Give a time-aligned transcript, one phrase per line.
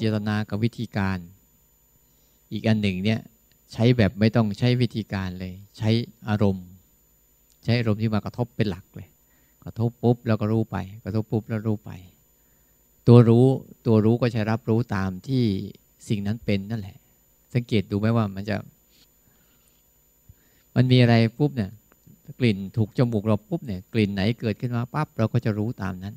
[0.00, 1.18] เจตนากับวิธีการ
[2.52, 3.20] อีกอันหนึ่งเนี่ย
[3.72, 5.90] ใช้แบบไม่ต้องใช้วิธีการเลย ใช้
[6.28, 6.66] อารมณ์
[7.64, 9.08] ใช้อารมณ์ที่มากระทบเป็นหลักเลย
[9.64, 11.90] กระทบปุ๊บแล้วก็รู้ไป กระทบปุ๊บแล้วรู้ไป
[13.08, 13.46] ตัวรู้
[13.86, 15.42] ตัวรู้ก็จะรับรู้ตามที่
[16.08, 16.96] สิ่งนั้นเป็นนั่นแหละ
[17.54, 18.56] สังเกตดูไหมว่ามันจะ
[20.76, 21.70] มันมีอะไรปุ๊บเนี่ย
[22.38, 26.14] กลิ่นถูกจมูกเราปุ๊บเนี่ยกลิ่นไหนเกิดขึ้นมาปั๊บเราก็จะรู้ตามนั้น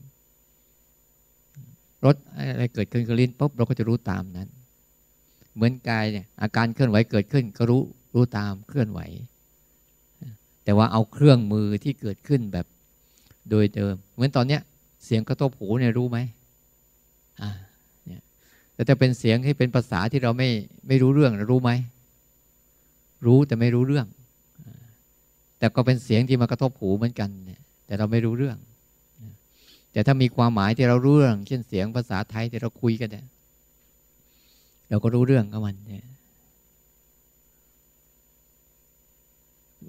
[2.05, 4.48] รสอะไรเกิดขึ้นกับลิ้นปุ๊บเราก็จะรู้ตามนั้น
[5.55, 7.81] เหมือนกายเนี่ยอาการเคลื่อนไหวเกิดขึ้นก็รู้
[8.13, 8.99] รู้ตามเคลื่อนไหว
[10.63, 12.66] แต่ว่าเอาเครื่องมือที่เกิดขึ้นแบบ
[13.49, 14.61] โดยเดิม เหมือนตอนเนี้ย
[15.05, 16.17] เสียงกระทบหูเนี่ยรู้ไหม
[17.41, 17.49] อ่า
[18.08, 18.22] เนี่ย
[18.73, 20.49] แต่จะเป็นเสียงที่เป็นภาษาที่เราไม่
[20.88, 21.72] ไม่รู้เรื่องรู้ไหม
[23.25, 24.08] รู้แต่ไม่รู้เรื่อง
[25.58, 28.58] แต่ก็เป็นเสียงที่มากระทบหูเหมือนกันเนี่ยแต่เราไม่รู้เรื่อง
[29.94, 33.25] แต่ถ้ามีความหมายที่เรารู้เรื่อง เช่นเสียงภาษาไทยที่เราคุยกันเนี่ย
[34.89, 36.05] เราก็รู้เรื่องกับมันเนี่ย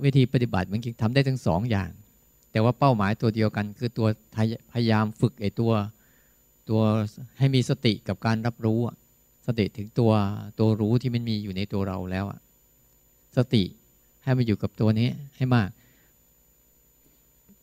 [0.05, 1.91] วิธีปฏิบัติมันทำได้ทั้งสองอย่าง
[2.52, 4.06] แต่ว่าเป้าหมายตัวเดียวกัน คือตัว
[4.72, 5.72] พยายามฝึกไอ้ตัว
[6.68, 6.80] ตัว
[7.39, 8.80] ให้มีสติกับการรับรู้
[9.46, 10.12] สติถึงตัว
[10.58, 12.24] ตัวรู้ที่มันมีอยู่ในตัวเราแล้ว
[13.36, 13.62] สติ
[14.24, 15.68] ให้มาอยู่กับตัวนี้ให้มาก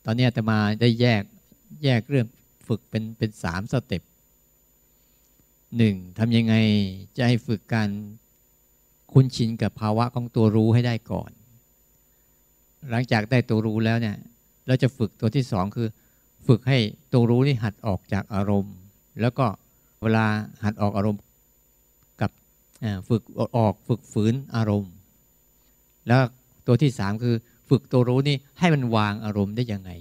[0.06, 1.24] ตอนนี้จะมาได้แยก
[1.84, 2.28] แยกเรื่อง
[2.68, 4.04] ฝึกเป็นเป็นสามสเต็ป
[5.78, 6.56] หนึ่งทำยังไง
[7.18, 7.90] จะให้ฝึกการ
[9.12, 11.32] คุ้นชินกับภาวะของตัวรู้ให้ได้ก่อน
[12.90, 14.16] หลังจากได้ตัวรู้แล้วเนี่ย
[14.68, 15.88] เราจะฝึกตัวที่สองคือ
[16.48, 16.78] ฝึกให้
[17.14, 18.76] ตัวรู้นี่หัดออกจากอารมณ์
[19.22, 19.46] แล้วก็
[20.02, 20.26] เวลา
[20.64, 21.22] หัดออกอารมณ์
[22.22, 22.32] กับ
[23.10, 23.22] ฝึก
[23.58, 24.92] ออกฝึกฝืนอารมณ์
[26.08, 26.22] แล้ว
[26.68, 27.36] ตัวที่สามคือ
[27.70, 29.92] ฝึกตัวรู้นี่ให้มันวางอารมณ์ได้ยังไง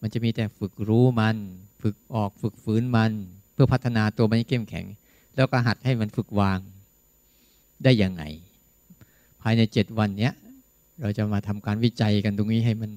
[0.00, 1.36] มันจะมีแต่ฝึกรู้มัน
[1.82, 3.12] ฝึกออกฝึกฝืนมัน
[3.52, 4.86] เพื่อพัฒนาตัวมันให้เข้มแข็ง
[5.36, 6.58] แล้วก็หัดให้มันฝึกวาง
[7.84, 8.22] ได้ยังไง
[9.42, 10.32] ภายในเจ็ดวันเนี้ย
[11.00, 12.90] เราจะมาทำการวิจัยกันตรงนี้ให้มัน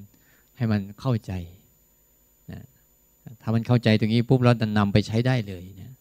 [0.58, 1.32] ให้มันเข้าใจ
[2.52, 2.62] นะ
[3.42, 5.94] ถ้ามันเข้าใจตรงนี้ปุ๊บเราจะนำไปใช้ได้เลยนะ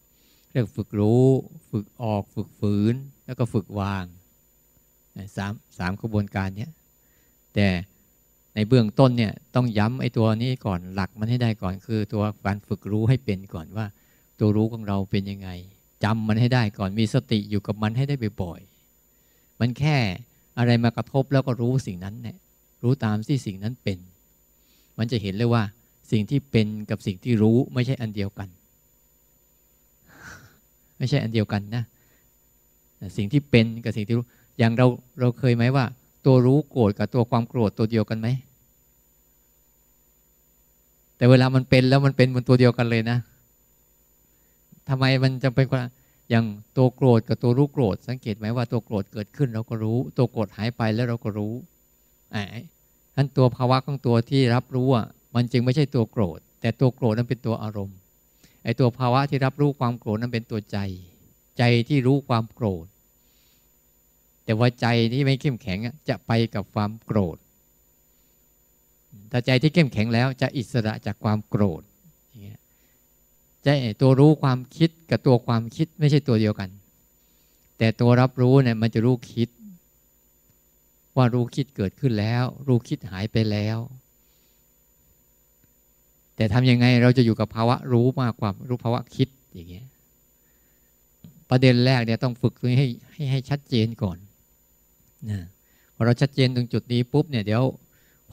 [0.52, 1.24] เรียกฝึกรู้
[1.70, 2.94] ฝึกออก ฝึกฝืน
[3.26, 4.04] แล้วก็ฝึกวาง
[5.36, 6.70] สามสามกระบวนการเนี้ย
[7.54, 7.66] แต่
[8.54, 13.86] ในเบื้องต้นเนี่ยต้องย้ำไอ้ตัวนี้ก่อนหลักมันให้ได้ก่อน คือตัวการฝึกรู้ให้เป็นก่อนว่า
[14.38, 15.48] ตัวรู้ของเราเป็นยังไง
[16.04, 19.96] จำมันให้ได้ก่อนมีสติอยู่กับมันให้ได้บ่อยๆมันแค่
[20.58, 22.36] อะไรมากระทบแล้วก็รู้สิ่งนั้นเนี่ย
[22.82, 23.98] รู้ตามที่สิ่งนั้นเป็น
[24.98, 25.62] มันจะเห็นเลยว่า
[26.10, 28.48] สิ่งที่เป็นกับสิ่งที่รู้ไม่ใช่อันเดียวกัน
[30.98, 31.84] ไม่ใช่อันเดียวกันนะ
[33.16, 34.26] สิ่งที่เป็นกับสิ่งที่รู้
[34.58, 34.86] อย่างเรา
[35.20, 35.84] เราเคยไหมว่า
[36.24, 38.28] ตัวรู้โกรธกับตัวความโกรธตัวเดียวกันไหม
[41.16, 43.18] แต่เวลามันเป็นแล้วมันเป็นมันตัวเดียวกันเลยนะ
[44.88, 45.82] ทำไมมันจะเป็นว่า
[46.30, 46.44] อย่าง
[46.76, 51.52] ตัวโกรธกับตัวรู้โกรธ สังเกตไหมว่าตัวโกรธเกิดขึ้นเราก็รู้ ตัวโกรธหายไปแล้วเราก็รู้
[52.32, 52.42] ไอ้
[53.16, 57.96] นั้นตัวภาวะของตัวที่รับรู้อะมันจึงไม่ใช่ตัวโกรธ แต่ตัวโกรธนั้นเป็นตัวอารมณ์
[58.64, 60.78] ไอ้ตัวภาวะที่รับรู้ความโกรธนั้นเป็นตัวใจ
[61.58, 62.86] ใจที่รู้ความโกรธ
[64.50, 65.78] แต่ว่าใจที่ไม่เข้มแข็ง
[66.08, 67.36] จะไปกับความโกรธ
[69.30, 71.82] ถ้าใจที่เข้มแข็งแล้วจะอิสระจากความโกรธ
[73.62, 73.68] ใจ
[74.00, 76.68] ตัวรู้ความคิดกับตัวความคิดไม่ใช่ตัวเดียวกัน
[77.78, 79.48] แต่ตัวรับรู้เนี่ยมันจะรู้คิด
[81.16, 83.78] ว่ารู้คิดเกิดขึ้นแล้ว รู้คิดหายไปแล้ว
[86.36, 89.86] แต่ทำยังไงเราจะอยู่กับภาวะรู้มากกว่ารู้ภาวะคิดอย่างเงี้ย
[91.50, 94.18] ประเด็นแรกเนี่ยต้องฝึกให้ให้ให้ชัดเจนก่อน
[95.28, 95.40] นะ
[95.94, 97.62] พอเราชัดเจนตรงจุดนี้ปุ๊บเนี่ยเดี๋ยว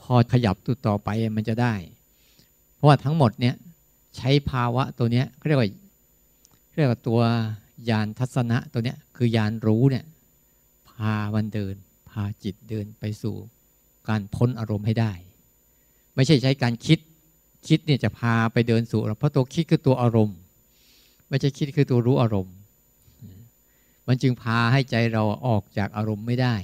[0.00, 1.74] พอขยับตัวต่อไปมันจะได้
[2.74, 3.54] เพราะว่าทั้งหมดเนี่ย
[4.16, 5.68] ใช้ภาวะตัวเนี้ยเรียกว่า
[6.76, 7.20] เรียกว่าตัว
[7.90, 10.04] ยานทัศนะตัวเนี้ยคือยานรู้เนี่ย
[10.88, 11.74] พามันเดิน
[12.08, 13.36] พาจิตเดินไปสู่
[14.08, 15.12] การพ้นอารมณ์ให้ได้
[16.14, 16.98] ไม่ใช่ใช้การคิด
[17.68, 20.36] คิดเนี่ยจะพาไปเดินสู่เพราะตัวคิดคือตัวอารมณ์
[21.28, 22.54] ไม่ใช่คิดคือตัวรู้อารมณ์
[24.06, 26.54] มันจึงพาให้ใจเราออกจากอารมณ์ไม่ได้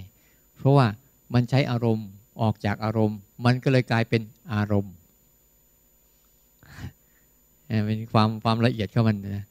[0.65, 0.89] เพราะว่า
[1.35, 2.09] มันใช้อารมณ์
[2.41, 4.23] ออกจากอารมณ์ มันก็เลยกลายเป็น
[4.53, 4.95] อารมณ์
[7.87, 9.45] เป็นความความละเอียดเข้ามันนะ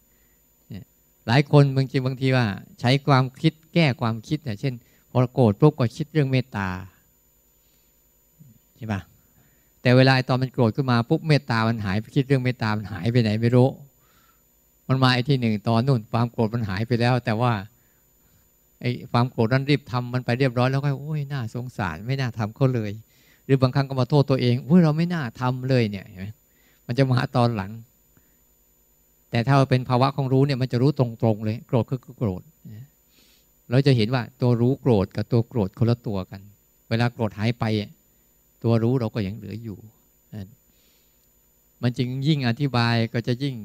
[1.27, 2.45] หลายคนบางทีบางทีว่า
[2.79, 4.73] ใช้ความคิดแก้ความคิดเนี่ยเช่น
[5.11, 6.67] พอโกรธปุ๊บก็คิดเรื่องเมตตา
[8.75, 9.01] ใช่ปะ
[9.81, 13.69] แต่เวลาตอนมันโกรธขึ้นมาปุ๊บเมตตามันหายไปคิดเรื่องเมตตามันหายไปไหนไม่รู้
[14.87, 17.53] มันมาไอ้ที่หนึ่งตอนนู่นความโกรธมันหายไปแล้ว แต่ว่า
[18.83, 22.91] ไอ้ความโกรธนั้นรีบทำมันไปเรียบร้อยแล้วก็โอ้ยน่าสงสารไม่น่าทำเขาเลย
[23.45, 26.27] หรือบางครั้งก็มาโทษตัวเองโอ้ยเราไม่น่าทำเลยเนี่ยเห็นไหม
[26.87, 27.71] มันจะมาตอนหลัง
[29.31, 32.41] แแต่ถ้าเป็นภาวะของรู้เนี่ยมันจะรู้ตรงๆเลย โกรธคือโกรธ
[33.71, 36.41] เราจะเห็นว่าตัวรู้โกรธกับตัวโกรธคนละตัวกัน
[36.89, 37.63] เวลาโกรธหายไป
[38.63, 39.77] ตัวรู้เราก็ยังเหลืออยู่
[41.81, 43.55] มันจึงยิ่งอธิบายก็จะยิ่ง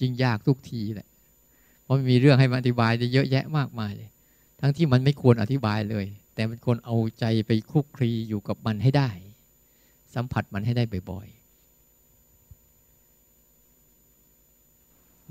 [0.00, 1.08] ยิ่งยากทุกทีแหละ
[1.86, 4.10] เพราะมีเรื่องให้มาอธิบายได้เยอะแยะมากมายเลย
[4.60, 9.10] ทั้งที่มันไม่ควรอธิบายเลย แต่มันควรเอาใจไปคุกคลีอยู่กับมันให้ได้
[10.14, 11.36] สัมผัสมันให้ได้บ่อยๆ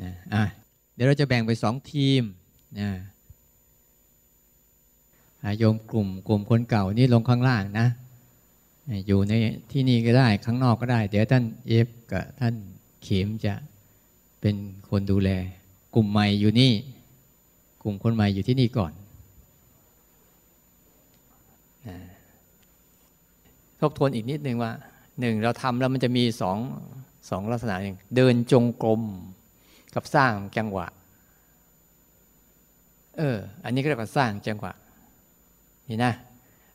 [0.03, 0.43] นะอะ
[0.93, 2.23] เดี๋ยวเราจะแบ่งไปสองทีม
[2.79, 2.89] นะ
[5.57, 7.87] โยมกลุ่มกลุ่มคนเก่านี่ลงข้างล่างนะ
[9.07, 9.33] อยู่ใน
[9.71, 12.53] ที่นี่ก็ได้ข้างนอกก็ได้ เดี๋ยวท่านเอฟกับท่าน
[13.03, 13.53] เข็มจะ
[14.41, 14.55] เป็น
[14.89, 15.29] คนดูแล
[15.95, 16.73] กลุ่มใหม่อยู่นี่
[17.83, 18.91] กลุ่มคนใหม่อยู่ที่นี่ก่อน
[23.79, 24.71] ทบทวนอีกนิดนึงว่า
[25.19, 26.57] หนึ่งเราทำแล้วมันจะมีสอง
[27.29, 29.01] สองลักษณะหนึ่งเดินจงกรม
[29.95, 30.87] กับสร้างจังหวะ
[33.17, 34.73] เออ อันนี้ก็เรียกว่าสร้างจังหวะ
[35.89, 36.13] นี่นะ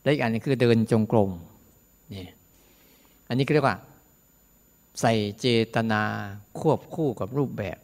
[0.02, 1.30] และอีกอันนึงคือเดินจงกรม
[2.14, 2.26] นี่
[3.28, 3.76] อันนี้ก็เรียกว่า
[5.00, 6.02] ใส่เจตนา
[6.58, 7.78] ควบคู่กับรูปแบบ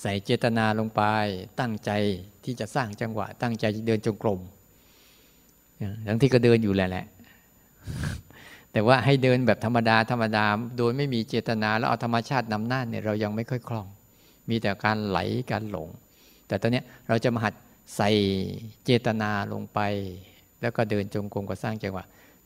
[0.00, 1.02] ใส่เจตนาลงไป
[1.60, 1.90] ตั้งใจ
[2.44, 4.40] ที่จะสร้างจังหวะ ตั้งใจจะเดินจงกรม
[6.06, 7.06] ทั้งที่ก็เดินอยู่แหละแหละ
[8.72, 10.44] แต่ว่าให้เดินแบบธรรมดาธรรมดา
[10.78, 13.86] โดยไม่มีเจตนาแล้วเอาธรรมชาตินำหน้าเนี่ยเรายังไม่ค่อยคล่อง
[14.50, 15.18] มีแต่การไหล
[15.50, 15.88] การหลง
[16.48, 17.54] แต่ตอนนี้เราจะมาหัด
[17.96, 18.10] ใส่
[18.84, 19.80] เจตนาลงไป
[20.62, 22.04] แล้วก็เดินจงกรมก็สร้างจังหวะ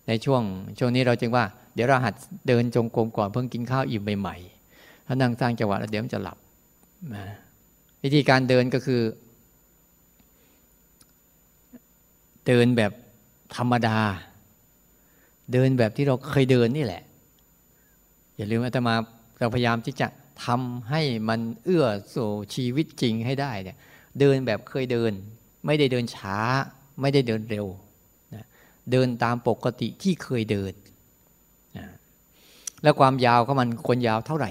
[0.09, 0.43] ในช่วง
[0.79, 1.45] ช่วงนี้เราจึงว่า
[1.75, 2.15] เดี๋ยวเราหัด
[2.49, 6.39] เดินจงกรมก่อนเพิ่งกินข้าวอิ่มใหม่ๆถ้านั่งสร้างจังหวะแล้วเดี๋ยวมันจะหลับ
[8.03, 9.03] วิธีการเดินก็คือ
[12.47, 12.93] เดินแบบ
[13.57, 13.99] ธรรมดา
[15.53, 17.03] เดินแบบที่เราเคยเดินนี่แหละ
[18.37, 18.95] อย่าลืมอาตมา
[19.39, 20.09] เราพยายามที่จะ
[20.45, 23.77] ทำให้มันเอื้อสู่ชีวิตจริงให้ได้เนี่ย
[24.21, 25.13] เดินแบบเคยเดิน
[25.67, 26.39] ไม่ได้เดินช้า
[27.01, 27.67] ไม่ได้เดินเร็ว
[28.35, 28.45] นะ
[28.91, 30.73] เดินตามปกติที่เคยเดิน
[31.79, 31.87] นะ
[32.83, 34.51] แล้วความยาวของมันควรยาวเท่าไหร่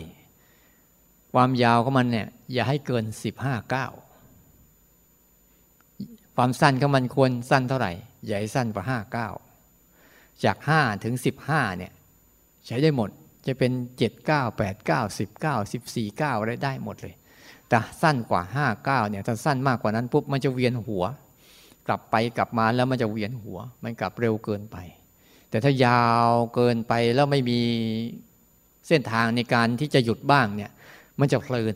[1.34, 3.88] ความยาวของมันเนี่ย อย่าให้เกินสิบห้าเก้า
[6.36, 7.92] ความสั้นของมันควรสั้นเท่าไหร่
[8.26, 9.30] ใหญ่สั้นกว่าห้าเก้า
[10.44, 11.92] จากห้าถึงสิบห้าเนี่ย
[12.68, 13.10] ใช้ได้หมด
[13.46, 17.16] จะเป็นเจ็ดเก้าแปดเก้าสิบเก้าสิบสี่เก้าอะไรได้หมดเลย
[17.70, 21.04] แต่สั้นกว่าห้าเก้าเนี่ยถ้าสั้นมากกว่านั้นปุ๊บมันจะเวียนหัว
[21.88, 24.78] กลับไปกลับมาแล้วมันจะเวียนหัว มันกลับเร็วเกินไป
[25.50, 27.60] แต่ถ้ายาวเกินไปแล้วไม่มี
[28.88, 30.72] เส้นทางในการที่จะหยุดบ้างเนี่ย
[31.20, 31.76] มันจะเพลิน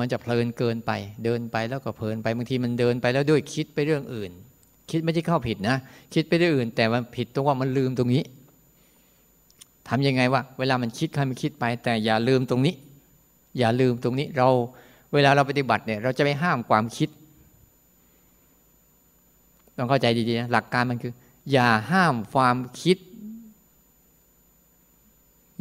[0.00, 0.92] มันจะเพลินเกินไป
[1.24, 4.30] เดินไปแล้วก็เพลินไปบางทีมันเดินไปแล้วด้วยคิดไปเรื่องอื่น
[4.90, 5.76] คิดไม่ใช่เข้าผิดนะ
[6.14, 8.22] คิดไปเรื่องอื่น แต่มันผิดตรงว่ามันลืมตรงนี้
[9.88, 12.74] ทำยังไงว่าเวลามันคิดใครมันคิดไป แต่อย่าลืมตรงนี้
[13.58, 14.48] อย่าลืมตรงนี้เรา
[15.14, 17.08] เวลาเราปฏิบัติเนี่ยเราจะไม่ห้ามความคิด
[19.76, 21.12] ต้องเข้าใจดีๆนะหลักการมันคือ
[21.52, 22.96] อย่าห้ามความคิด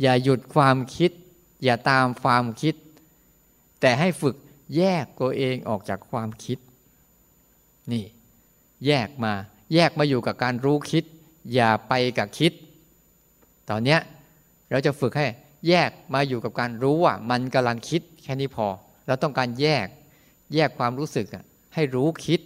[0.02, 1.12] อย่าหยุดความคิด
[1.64, 2.76] อย่าตามความคิด
[3.82, 4.36] แต่ให้ฝึก
[4.78, 6.58] แยกตัวเองออกจากความคิด
[7.92, 8.06] นี่
[8.86, 9.34] แยกมา
[9.74, 11.04] แยกมาอยู่กับการรู้คิด
[11.54, 12.54] อย่าไปกับคิด
[13.70, 13.98] ตอนนี้
[14.72, 15.28] เราจะฝึกให้
[15.68, 18.68] แยกมาอยู่กับการรู้ว่า มันกำลังคิดแค่นี้พอ
[19.08, 19.88] เราต้องการแยก
[20.54, 21.26] แยกความรู้สึก
[21.74, 22.40] ให้รู้คิด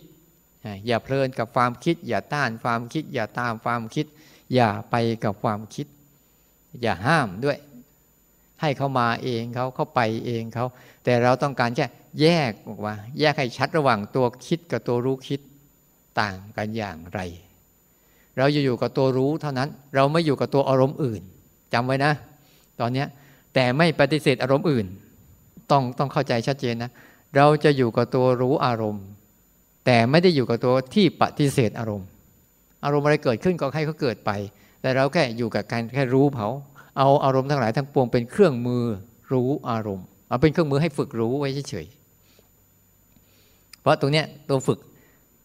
[0.88, 4.06] อย่าเพลินกับความคิด อย่าต้านความคิด อย่าตามความคิด
[4.54, 5.88] อย่าไปกับความคิด
[6.82, 7.58] อย่าห้ามด้วย
[8.62, 10.66] ให้เขามาเองเขาเข้าไปเองเขา
[11.04, 11.86] แต่เราต้องการแค่
[12.22, 15.40] แยกออกมาแยกให้ชัดระหว่างตัวคิดกับตัวรู้คิด
[16.20, 17.20] ต่างกันอย่างไร
[18.38, 21.22] เราอยู่กับตัวรู้เท่านั้น เราไม่อยู่กับตัวอารมณ์อื่น
[21.74, 22.14] จำไว้นะ
[22.80, 23.06] ตอนนี้
[23.54, 24.86] แต่ไม่ปฏิเสธอารมณ์อื่น
[25.72, 26.92] ต้องต้องเข้าใจชัดเจนนะ
[27.36, 29.06] เราจะอยู่กับตัวรู้อารมณ์
[29.86, 32.08] แต่ไม่ได้อยู่กับตัวที่ปฏิเสธอารมณ์
[32.84, 34.32] อารมณ์อะไรเกิดขึ้นก็ให้เขาเกิดไป
[34.82, 36.50] แต่เราแค่อยู่กับการแค่รู้เขา
[36.98, 38.84] เอาอารมณ์ทั้งหลายทั้งปวงเป็นเครื่องมือ
[39.32, 44.80] รู้อารมณ์เอาเป็นเครื่องมือให้ฝึกรู้ไว้เฉยๆเพราะตรงเนี้ยตัวฝึก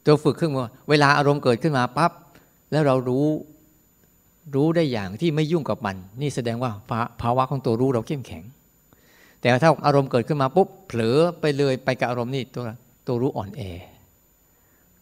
[0.07, 2.13] ตัวฝึกเครื่องมือเวลาอารมณ์เกิดขึ้นมาปั๊บ
[2.71, 3.27] แล้วเรารู้
[4.55, 6.71] รู้ได้อย่างที่ไม่ยุ่งกับมัน นี่แสดงว่า
[7.23, 8.43] ภาวะของตัวรู้เราเข้มแข็ง
[9.41, 12.63] แต่ถ้าอารมณ์เกิดขึ้นมาปุ๊บเผลอไปเลยไปกับอารมณ์นี่ตัว
[13.07, 13.63] ตัวรู้อ่อนแอ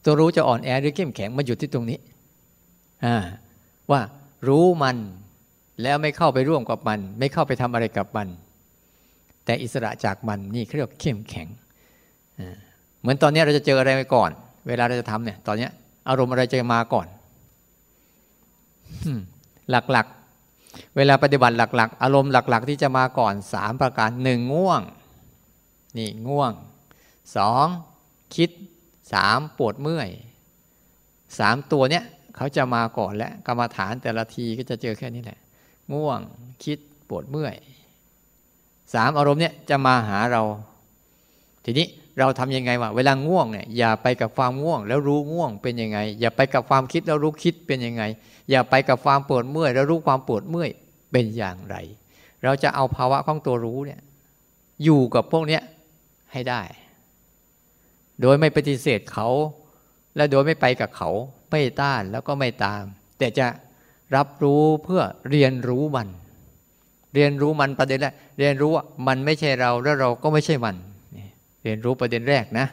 [0.04, 1.98] ตัวรู้จะอ่อนแอหรือเข้มแข็งมาหยุดที่ตรงนี้
[3.90, 4.00] ว่า
[4.48, 4.96] รู้มัน
[5.82, 8.28] แล้วไม่เข้าไปร่วมกับมัน ไม่เข้าไปทำอะไรกับมัน
[9.44, 11.48] แต่อิสระจากมันนี่เขาเรียกเข้มแข็ง
[13.00, 14.30] เหมือนตอนนี้เราจะเจออะไรไปก่อน
[14.68, 15.68] เวลาเราจะทำเนี่ย ตอนนี้
[16.08, 17.06] อารมณ์อะไรจะมาก่อน
[19.70, 24.82] หลักๆ เวลาปฏิบัติหลัก ๆ อารมณ์หลัก ๆ ที่จะมาก่อนสามประการหนึ่งง่วง
[25.98, 26.52] นี่ง่วง
[27.36, 27.66] สอง
[28.34, 28.50] คิด
[29.12, 30.10] สามปวดเมื่อย
[31.38, 32.04] สามตัวเนี้ย
[32.36, 35.38] เขาจะมาก่อนและกรรมฐานแต่ละทีก็จะเจอแค่นี้แหละ
[35.92, 36.20] ง่วง
[36.64, 37.56] คิดปวดเมื่อย
[38.94, 40.42] สามอารมณ์เนี้ยจะมาหาเรา
[41.64, 41.86] ทีนี้
[42.18, 48.02] เราทำยังไงวะเวลาง่วงเนี่ยอย่าไปกับความง่วง แล้วรู้ง่วงเป็นยังไง อย่าไปกับความคิดแล้วรู้คิดเป็นยังไง
[48.50, 50.70] อย่าไปกับความปวดเมื่อย แล้วรู้ความปวดเมื่อย
[51.12, 51.76] เป็นอย่างไร
[52.44, 54.00] เราจะเอาภาวะของตัวรู้เนี่ย
[54.84, 55.62] อยู่กับพวกเนี้ย
[56.32, 56.62] ให้ได้
[58.20, 59.28] โดยไม่ปฏิเสธเขา
[60.16, 61.10] และโดยไม่ไปกับเขา
[61.50, 62.82] ไม่ต้านแล้วก็ไม่ตาม
[63.18, 63.46] แต่จะ
[64.16, 66.08] รับรู้เพื่อเรียนรู้มัน
[67.14, 70.76] เรียนรู้มันประเด็นแรกเรียนรู้ว่ามันไม่ใช่เราและเราก็ไม่ใช่มัน
[71.62, 72.66] เรียนรู้ประเด็นแรกนะ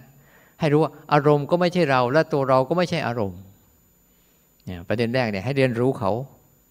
[0.59, 3.39] ให้รู้ว่าอารมณ์ก็ไม่ใช่เรา และตัวเราก็ไม่ใช่อารมณ์
[4.65, 6.11] เนี่ยประเด็นแรกเนี่ยให้เรียนรู้เขา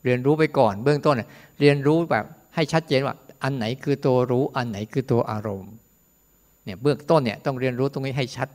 [0.04, 1.22] เรียนรู้ไปก่อนเบื้องต้น
[1.60, 2.24] เรียนรู้แบบ
[2.54, 5.72] ให้ชัดเจนว่า อันไหนคือตัวรู้อันไหนคือตัวอารมณ์
[6.64, 8.48] เนี่ยเบื้องต้นเนี่ยต้องเรียนรู้ตรงนี้ให้ชัด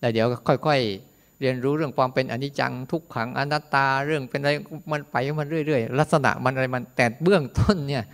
[0.00, 0.26] แล้วเดี๋ยว
[0.66, 1.09] ค่อยๆ
[1.40, 4.52] เรียนรู้เรื่องความเป็นอนิจจังทุกขังอนัตตาเรื่องเป็นอะไร
[4.92, 8.04] มันไปมันเรื่อยๆลักษณะมันอะไรมันแต่เบื้องต้นเนี่ย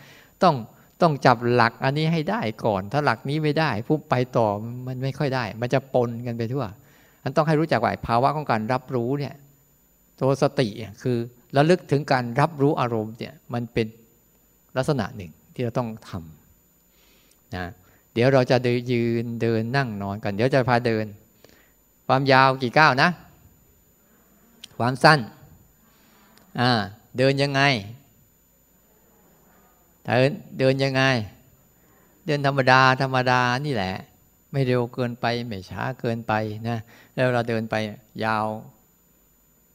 [0.42, 0.54] ต้อง
[1.02, 4.49] ต้องจับหลักอันนี้ให้ได้ก่อน ถ้าหลักนี้ไม่ได้ผู้ไปต่อ
[4.87, 6.64] มันไม่ค่อยได้ มันจะปนกันไปทั่ว
[7.25, 9.35] มันต้องให้รู้จักว่าภาวะของการรับรู้เนี่ย
[10.18, 10.68] ตัวสติ
[11.02, 11.18] คือ
[11.56, 13.87] ระลึกถึงการรับรู้อารมณ์เนี่ยมันเป็น
[14.76, 17.64] ลักษณะหนึ่งที่เราต้องทำนะ
[18.14, 21.04] เดี๋ยวเราจะเดินยืนเดินนั่งนอนกัน เดี๋ยวจะพาเดิน
[22.07, 23.09] ความยาวกี่ก้าวนะ
[24.79, 25.19] ความสั้น
[26.61, 26.71] อ่า
[27.19, 27.63] เดินยังไง
[30.05, 31.03] เดินเดินยังไง
[32.27, 33.95] เดินธรรมดาธรรมดานี่แหละ
[34.53, 36.33] ไม่เร็วเกินไปไม่ช้าเกินไป
[36.69, 36.79] นะ
[37.15, 37.75] แล้วเราเดินไป
[38.25, 38.47] ยาว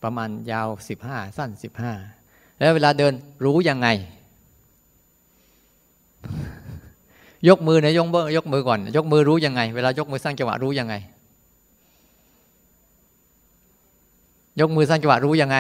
[0.04, 1.94] ประมาณยาวสิบห้าสั้นสิบห้า
[2.60, 3.14] แล้วเวลาเดิน
[3.46, 3.88] รู้ยังไง
[7.48, 10.96] ยกมือนะยกมือยกมือก่อน ยกมือรู้ยังไง เวลายกมือสร้างจังหวะรู้ยังไง
[14.60, 15.58] ยกมือสร้างจังหวะรู้ยังไง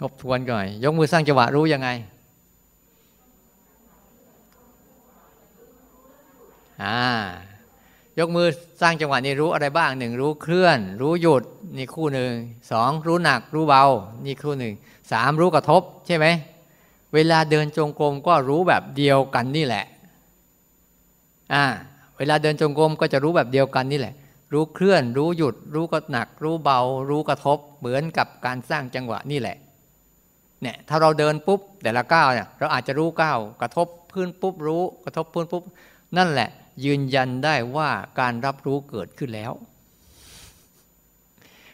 [0.00, 1.88] ทบทวนก่อนยกมือสร้างจังหวะรู้ยังไง
[6.82, 6.98] อ่า
[8.18, 8.46] ยกมือ
[8.80, 11.42] สร้างจังหวะนี้รู้อะไรบ้างหนึ่งรู้เคลื่อน รู้หยุด
[11.76, 12.32] นี่คู่หนึ่ง
[12.70, 13.84] สองรู้หนักรู้เบา
[14.24, 14.74] นี่คู่หนึ่ง
[15.12, 16.26] สามรู้กระทบ ใช่ไหม
[17.14, 19.84] เวลาเดินจงกรมก็รู้แบบเดียวกันนี่แหละ
[21.52, 21.64] อ่า
[22.18, 24.14] เวลาเดินจงกรมก็จะรู้แบบเดียวกันนี่แหละ
[24.52, 29.56] รู้เคลื่อน รู้หยุด รู้ก็หนัก รู้เบา รู้กระทบ เหมือนกับการสร้างจังหวะนี่แหละ
[30.62, 35.62] เนี่ยถ้าเราเดินปุ๊บแต่ละก้าวเนี่ยเราอาจจะรู้ก้าวกระทบพื้นปุ๊บรู้ กระทบพื้นปุ๊บ
[36.16, 36.48] นั่นแหละ
[36.84, 39.52] ยืนยันได้ว่าการรับรู้เกิดขึ้นแล้ว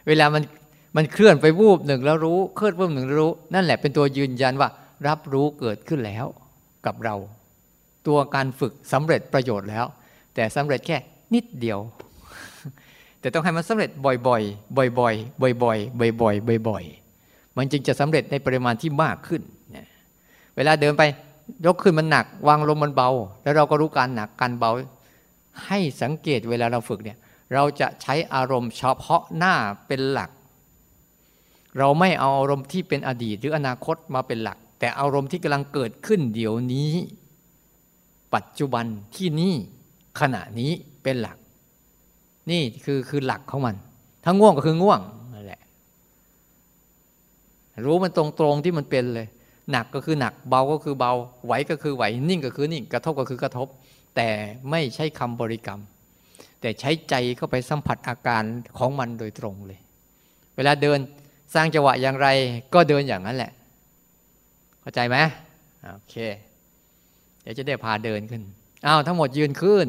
[0.06, 0.42] เวลามัน
[0.96, 4.68] มันเคลื่อนไปวูบหนึ่งแล้วรู้เคลื่อนวูบหนึ่งรู้ นั่นแหละเป็นตัวยืนยันว่า
[5.08, 6.26] รับรู้เกิดขึ้นแล้ว
[6.86, 7.16] กับเรา
[8.06, 9.86] ตัวการฝึกสำเร็จประโยชน์แล้ว
[10.34, 10.96] แต่สำเร็จแค่
[11.34, 11.78] นิดเดียว
[13.22, 19.42] แต่ต้องให้มันสำเร็จบ่อยๆ บ่อยๆ บ่อยๆ บ่อยๆ บ่อยๆ มันจึงจะสำเร็จในปริมาณที่มากขึ้น
[20.56, 21.02] เวลาเดินไป
[21.66, 23.10] ยกขึ้นมันหนัก วางลงมันเบา
[23.42, 24.70] แล้วเราก็รู้การหนักการเบา
[25.66, 27.18] ให้สังเกตเวลาเราฝึกเนี่ย
[27.54, 29.54] เราจะใช้อารมณ์เฉพาะหน้า
[29.86, 30.30] เป็นหลัก
[31.78, 36.92] เราไม่เอาอารมณ์ที่เป็นอดีตหรืออนาคตมาเป็นหลัก แต่อารมณ์ที่กำลังเกิดขึ้นเดี๋ยวนี้
[38.34, 38.84] ปัจจุบัน
[39.16, 39.54] ที่นี่
[40.20, 41.36] ขณะนี้เป็นหลัก
[42.50, 43.76] นี่คือคือหลักของมัน
[44.25, 45.00] ถ้าง่วงก็คือง่วง
[45.34, 45.61] นั่นแหละ
[47.84, 49.28] รู้มันตรงๆที่มันเป็นเลย
[49.70, 51.12] หนักก็คือหนัก เบาก็คือเบา
[51.46, 53.66] ไหวก็คือไหว นิ่งก็คือนิ่ง กระทบก็คือกระทบ
[54.16, 54.28] แต่
[54.70, 55.80] ไม่ใช่คำบริกรรม
[56.61, 58.42] แต่ใช้ใจเข้าไปสัมผัสอาการ
[58.78, 59.80] ของมันโดยตรงเลย
[60.56, 60.99] เวลาเดิน
[61.54, 62.28] สร้างจังหวะอย่างไร
[62.75, 63.52] ก็เดินอย่างนั้นแหละ
[64.80, 65.16] เข้าใจไหม
[65.94, 66.14] โอเค
[67.42, 68.42] เดี๋ยวจะได้พาเดินขึ้น
[68.87, 69.88] อ้าวทั้งหมดยืนขึ้น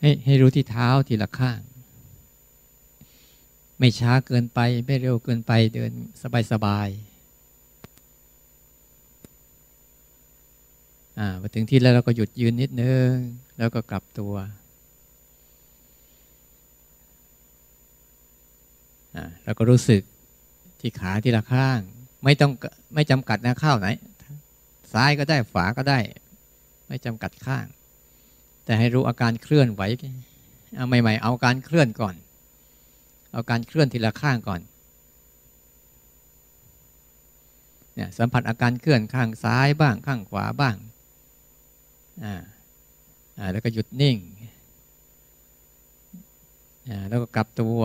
[0.00, 1.60] ให้ให้รู้ที่เท้าทีละข้าง
[3.78, 6.88] ไม่ช้าเกินไปไม่เร็วเกินไปเดินสบายสบาย
[11.18, 13.12] อ่าพอถึงที่แล้วเราก็หยุดยืนนิดนึง
[13.58, 14.34] แล้วก็กลับตัว
[19.16, 20.02] อ่าแล้วก็รู้สึก
[20.80, 21.78] ที่ขาที่ละข้าง
[22.24, 22.52] ไม่ต้อง
[22.94, 23.88] ไม่จำกัดนะข้าวไหน
[24.92, 25.98] ซ้ายก็ได้ฝาก็ได้
[26.88, 27.66] ไม่จำกัดข้าง
[28.68, 29.82] แต่ให้รู้อาการเคลื่อนไหว
[30.76, 32.14] เอาใหม่ ๆ เอาการเคลื่อนก่อน
[33.32, 34.60] เอาการเคลื่อนทีละข้างก่อน
[37.94, 40.76] เนี่ยสัมผัสอาการเคลื่อนข้างซ้ายบ้างข้างขวาบ้าง
[42.24, 42.34] อ่า
[43.38, 44.16] อ่าแล้วก็หยุดนิ่ง
[46.88, 47.80] อ่าแล้วก็กลับตัว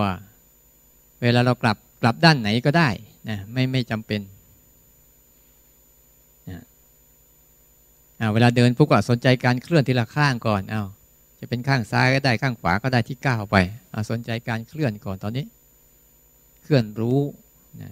[1.21, 2.89] เวลาเรากลับกลับด้านไหนก็ได้
[3.29, 4.21] นะไม่ไม่จำเป็น
[8.33, 10.83] เวลาเดินปุ๊บก็สนใจการเคลื่อนทีละข้างก่อนเอา
[11.39, 13.55] จะเป็นข้างซ้ายก็ได้ข้างขวาก็ได้ที่ก้าวไป
[14.09, 15.45] สนใจการเคลื่อนก่อนตอนนี้
[16.63, 17.19] เคลื่อนรู้
[17.81, 17.91] นะ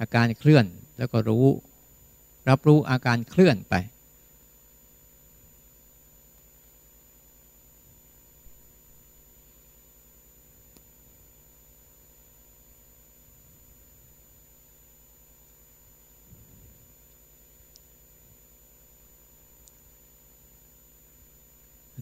[0.00, 0.64] อาการเคลื่อน
[0.98, 1.46] แล้วก็รู้
[2.48, 3.74] รับรู้อาการเคลื่อนไป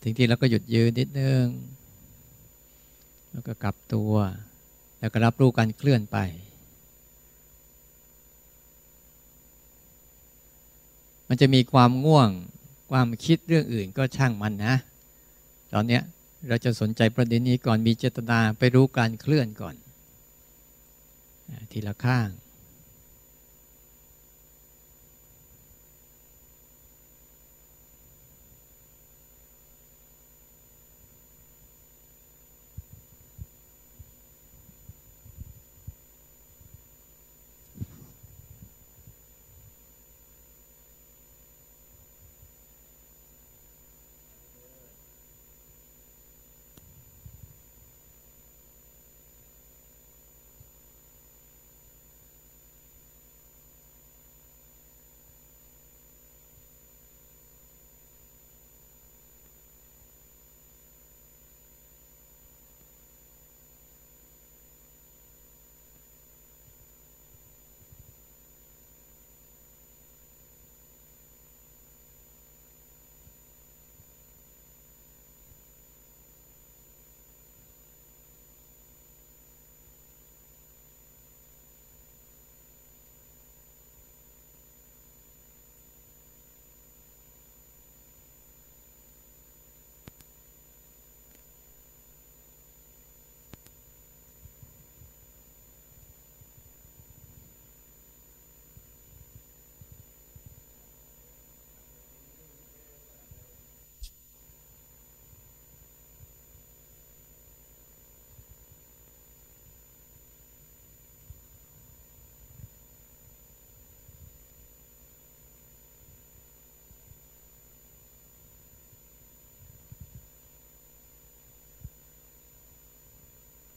[0.08, 1.44] ถึงที่เราก็หยุดยืนนิดนึง
[3.30, 4.12] แล้วก็กลับตัว
[4.98, 6.18] แล้วก็รับรู้การเคลื่อนไป
[11.28, 12.28] มันจะมีความง่วง
[12.90, 14.74] ความคิดเรื่องอื่นก็ช่างมันนะ
[15.72, 16.00] ตอนนี้
[16.48, 19.74] เราจะสนใจประเด็นนี้ก่อนมีเจตนาไปรู้การเคลื่อนก่อน
[21.72, 22.28] ทีละข้าง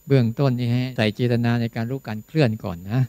[0.09, 3.01] เบื้องต้นนี่ให้ใส่เจตนาในการรู้การเคลื่อนก่อนนะ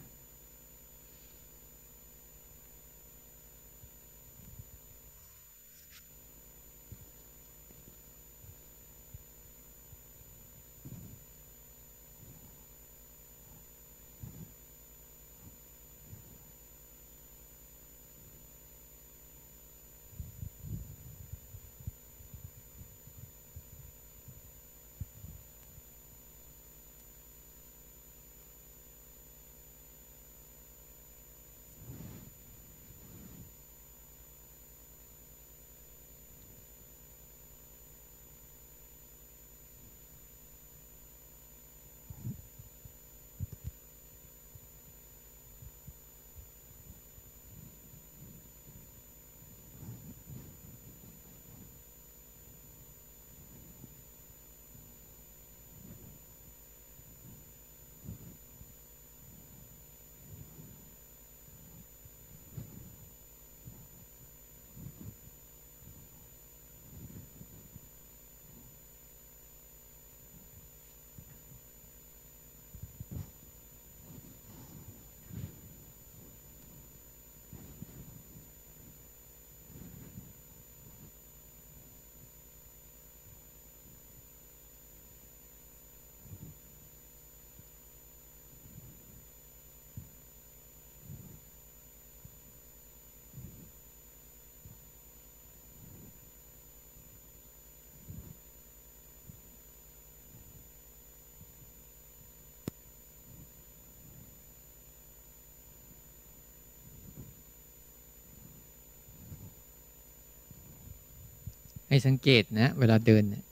[111.90, 113.44] ให้สังเกตนะ เวลาเดินเนี่ย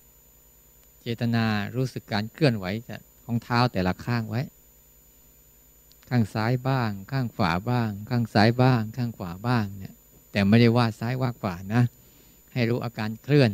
[1.02, 1.44] เจตนา
[1.76, 2.66] รู้สึกการเคลื่อนไหว
[3.24, 4.42] ของเท้าแต่ละข้างไว้
[6.08, 9.94] ข้างซ้ายบ้าง ข้างขวาบ้าง ข้างซ้ายบ้าง ข้างขวาบ้างเนี่ย
[10.32, 11.82] แต่ไม่ได้ว่าซ้ายว่าขวานะ
[12.52, 13.50] ให้รู้อาการเคลื่อน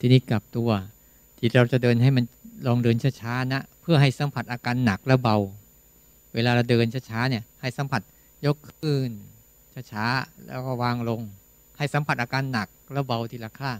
[0.00, 0.70] ทีนี้กลับตัว
[1.38, 2.24] ที่เราจะเดินให้มัน
[2.66, 5.36] ลองเดินช้าๆนะ เพื่อให้สัมผัสอาการหนักและเบา
[6.34, 8.02] เวลาเราเดินช้าๆเนี่ย ให้สัมผัส
[8.46, 9.10] ยกขึ้น
[9.92, 11.20] ช้าๆแล้วก็วางลง
[11.78, 13.78] ให้สัมผัสอาการหนักและเบาทีละข้าง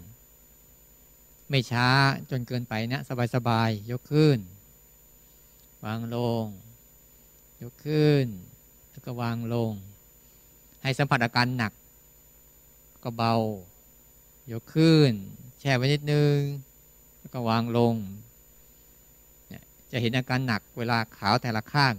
[1.49, 1.87] ไม่ช้า
[2.29, 3.01] จนเกินไปนะ
[3.35, 4.37] สบายๆยกขึ้น
[5.85, 6.45] วางลง
[7.61, 8.25] ยกขึ้น
[8.91, 9.73] แล้วก็วางลง
[10.83, 11.73] ให้สัมผัสอาการหนัก
[13.03, 13.35] ก็เบา
[14.51, 15.11] ยกขึ้น
[15.61, 16.37] แช่ไว้นิดนึง
[17.19, 17.95] แล้วก็วางลง
[19.91, 21.93] จะเห็นอาการหนักเวลาขาวแต่ละข้าง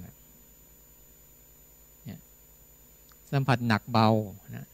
[3.31, 4.09] สัมผัสหนักเบา
[4.57, 4.67] นะ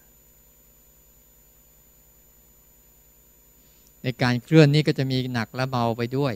[4.03, 6.35] ในการเคลื่อนนี่ก็จะมีหนักและเบาไปด้วย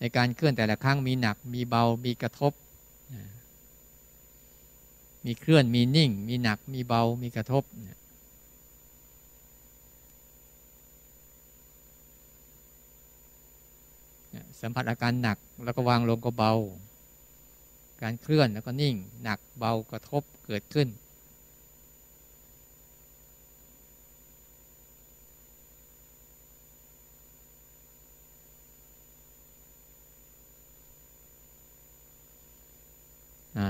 [0.00, 2.52] ในการเคลื่อนแต่ละครั้งมีหนักมีเบามีกระทบ
[5.24, 7.98] มีเคลื่อนมีนิ่ง มีหนักมีเบามีกระทบเนี่ย
[14.60, 16.54] สัมผัสอาการหนัก แล้วก็วางลงก็เบา
[18.02, 20.88] การเคลื่อนแล้วก็นิ่ง หนักเบากระทบเกิดขึ้น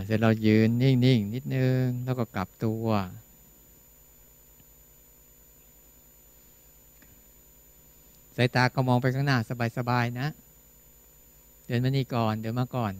[0.04, 2.86] เสร็จเรายืนนิ่งๆนนิดนึง แล้วก็กลับตัว
[8.36, 9.38] สายตาก็มองไปข้างหน้า
[9.78, 10.28] สบายๆนะ
[11.66, 12.94] เดินมานี่ก่อน เดินมาก่อน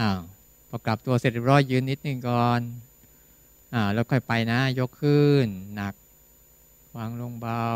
[0.00, 0.20] อ้าว
[0.68, 2.60] พอกลับตัวเสร็จเรียบร้อยยืนนิดนึงก่อน
[3.74, 5.94] อ่า แล้วค่อยไปนะ ยกขึ้น หนัก
[6.96, 7.66] วางลงเบา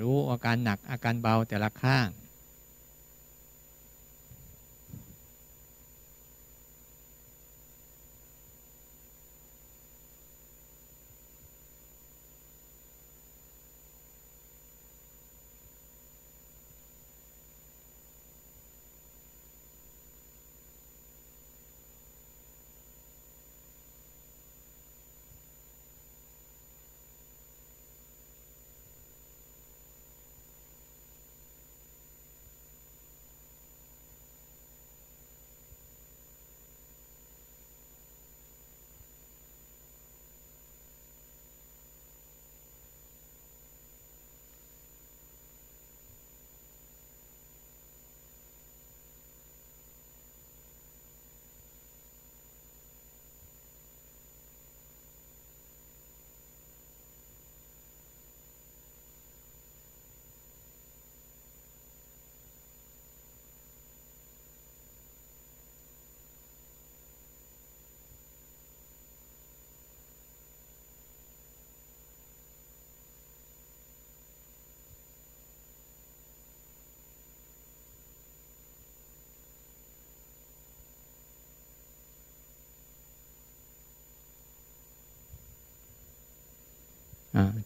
[0.00, 2.08] รู้อาการหนักอาการเบาแต่ละข้าง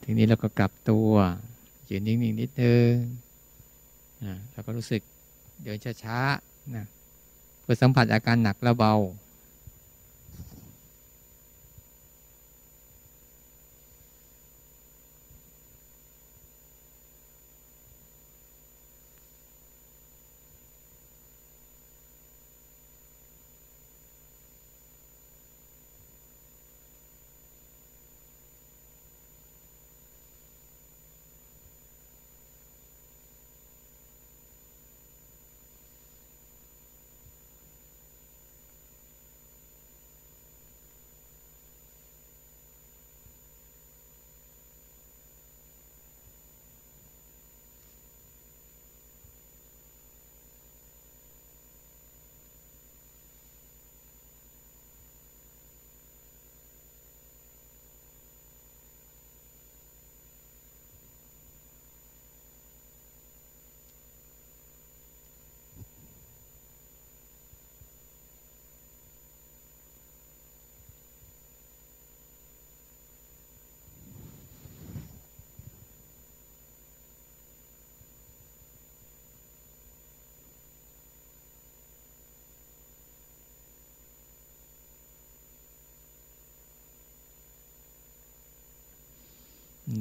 [0.03, 1.11] ทีนี้เราก็กลับตัว
[1.89, 2.91] ยืนนิ่งๆนิดนึง
[4.53, 5.03] เราก็รู้สึก
[5.63, 6.87] เดินช้าๆนะ
[7.63, 8.95] เพื่อสัมผัสอาการหนักและเบา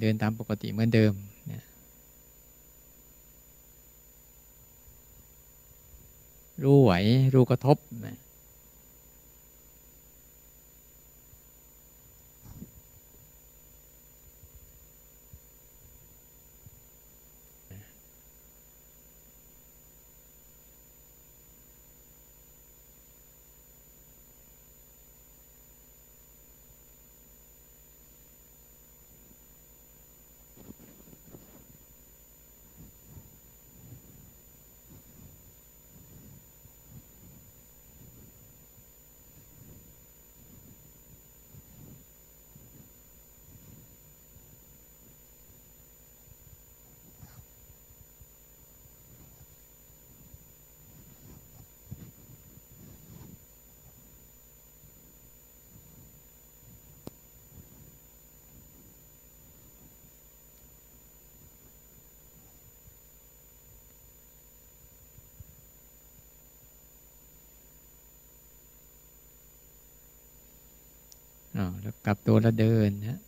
[0.02, 1.14] เดินตามปกติเหมือนเดิม
[1.52, 1.62] นะ
[6.64, 6.92] รู้ไหว
[7.34, 8.18] รู้กระทบนะ
[71.82, 73.20] แล้วกลับตัวแล้วเดินนะ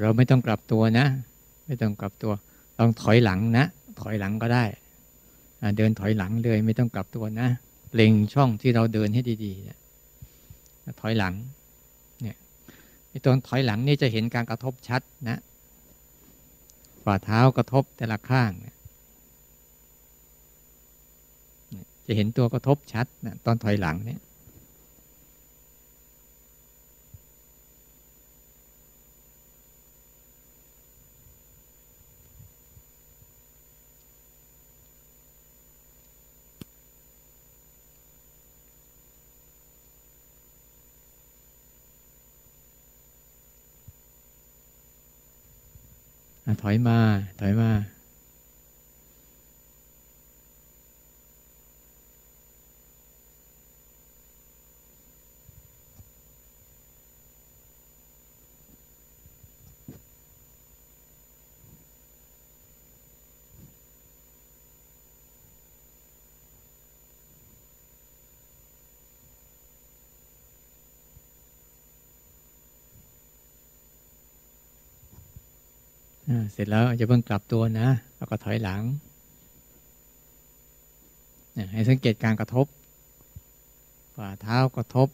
[0.00, 1.06] เราไม่ต้องกลับตัวนะ
[1.66, 2.32] ไม่ต้องกลับตัว
[2.78, 3.64] ต้องถอยหลังนะ
[4.00, 4.64] ถอยหลังก็ได้
[5.76, 7.48] เดินถอยหลังเลย ไม่ต้องกลับตัวนะ
[7.94, 11.34] เล็งช่องที่เราเดินให้ดีๆถอยหลัง
[12.22, 12.36] เนี่ย
[13.24, 15.38] ตอนถอยหลังนี่จะเห็นการกระทบชัดนะ
[17.04, 18.50] ฝ่าเท้ากระทบแต่ละข้าง
[22.06, 24.20] จะเห็นตัวกระทบชัดนะตอนถอยหลังเนี่ย
[46.62, 46.98] ถอยมา
[47.40, 47.70] ถอยมา
[76.52, 78.82] เสร็จแล้วจะเพิ่งกลับตัวนะ แล้วก็ถอยหลัง
[81.72, 82.66] ให้สังเกตการกระทบ
[84.16, 85.08] ฝ่าเท้ากระทบ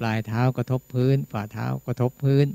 [0.00, 2.46] ปลายเท้ากระทบพื้น ฝ่าเท้ากระทบพื้น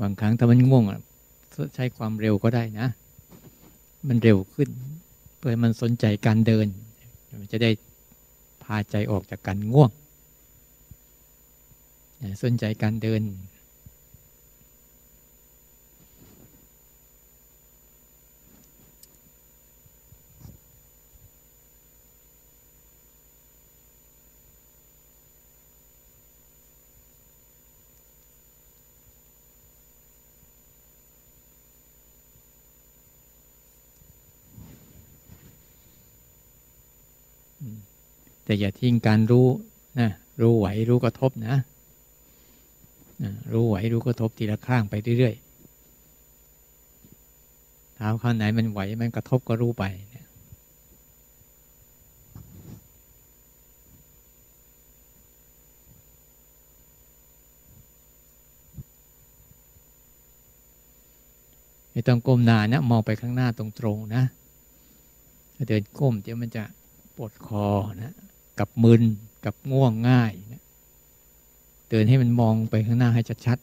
[0.00, 0.84] บางครั้งถ้ามันง่วง
[1.74, 2.88] ใช้ความเร็วก็ได้นะ
[4.08, 4.68] มันเร็วขึ้น
[5.38, 6.66] เพื่อมันสนใจการเดิน
[7.40, 7.70] มันจะได้
[8.64, 9.90] พาใจออกจากการง่วง
[12.42, 13.22] สนใจการเดิน
[38.46, 39.46] แต่อย่าทิ้งการรู้
[40.00, 41.54] นะรู้ไหวรู้กระทบนะ
[43.22, 45.44] นะรู้ไหวรู้กระทบทีละข้างไปเรื่อยๆ
[47.94, 49.84] เท้าข้างไหนมันไหวมันกระทบก็รู้ไป
[61.92, 63.66] ไม่ต้องก้มหน้านะมองไปข้างหน้าตร
[63.96, 64.22] งๆนะ
[65.54, 66.62] ถ้าเดินก้มเดี๋ยวมันจะ
[67.16, 67.66] ปวดคอ
[68.02, 68.14] นะ
[68.60, 69.02] กับมึน
[69.44, 70.32] กับง่วงง่าย
[71.88, 73.58] เตือนให้มันมองไปข้างหน้าให้ชัด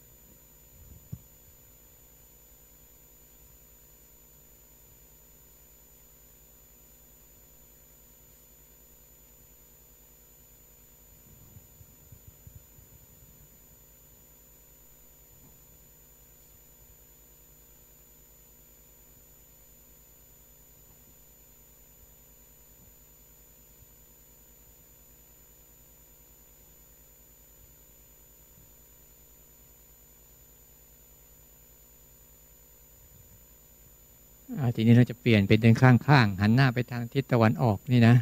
[34.76, 38.15] ทีนี้เราจะเปลี่ยนเป็นเดินข้างๆหันหน้าไปทางทิศตะวันออกนี่นะ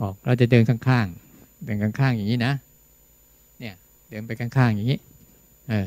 [0.00, 2.52] ออกเราจะเดินข้างๆเดินข้างๆอย่างนี้นะ
[3.60, 3.74] เนี่ย
[4.10, 4.98] เดินไปข้างๆอย่างนี้
[5.68, 5.86] เออ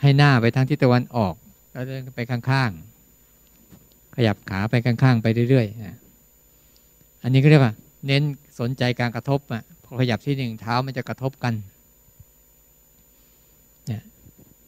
[0.00, 1.34] ให้หน้าไปทางทิศตะวันออก
[1.72, 7.74] แล้วเดินไปข้างๆขยับขาไปข้างๆไปเรื่อยๆอันนี้ก็เรียกว่า
[8.06, 8.22] เน้น
[8.60, 11.54] สนใจการกระทบอะพอขยับที่หนึ่งเท้ามันจะกระทบกัน
[13.86, 14.02] เนี่ย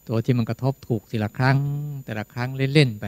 [0.07, 1.57] ตัวที่มันกระทบถูกทีละครั้ง
[2.05, 3.05] แต่ละครั้งเล่นๆไป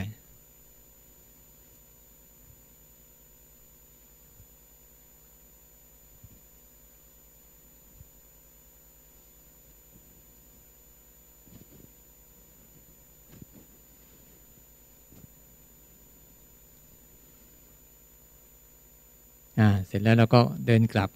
[19.90, 21.10] เสร็จแล้วเราก็เดินกลับ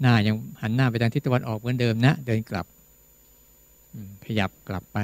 [0.00, 2.66] หน้ายังหันหน้าไปทางทิศตะวันออกเหมือนเดิมนะ เดินกลับ
[4.24, 4.98] ขยับกลับไป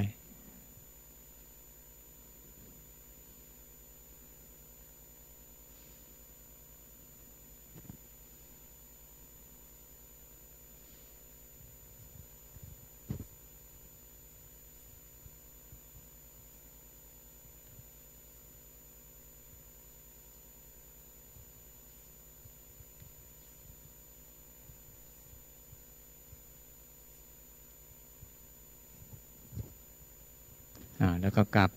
[31.20, 31.70] แล้วก็กลับ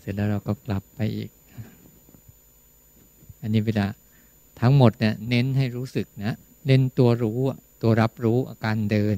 [0.00, 1.30] เสร็จแล้วเราก็กลับไปอีก
[3.42, 3.86] อันนี้เวลา
[4.60, 6.36] ทั้งหมดเนี่ยเน้นให้รู้สึกนะ
[6.66, 7.38] เน้นตัวรู้
[7.82, 9.16] ตัวรับรู้อาการเดิน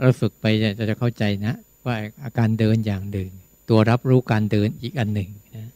[0.00, 1.54] เราฝึกไปจะจะเข้าใจนะ
[1.86, 3.28] ว่าอาการเดินอย่างหนึ่ง
[3.68, 5.70] ตัวรับรู้การเดินอีกอันหนึ่งนะ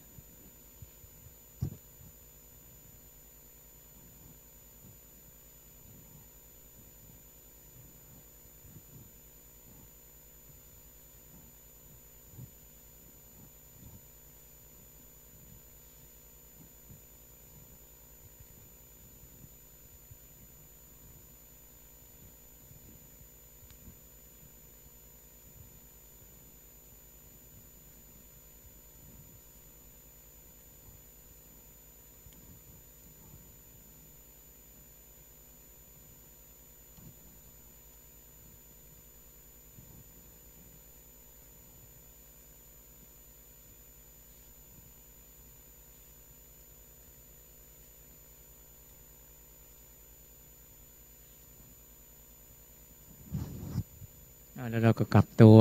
[54.97, 55.59] ก็กลับตัว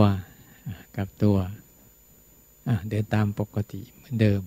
[0.97, 1.37] กลับตัว
[2.89, 4.43] เดินตามปกติเหมือนเดิม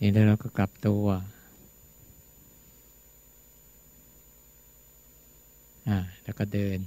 [0.00, 1.06] นี่แล้วเราก็กลับตัว
[5.88, 6.78] อ่า แล้วก็เดิน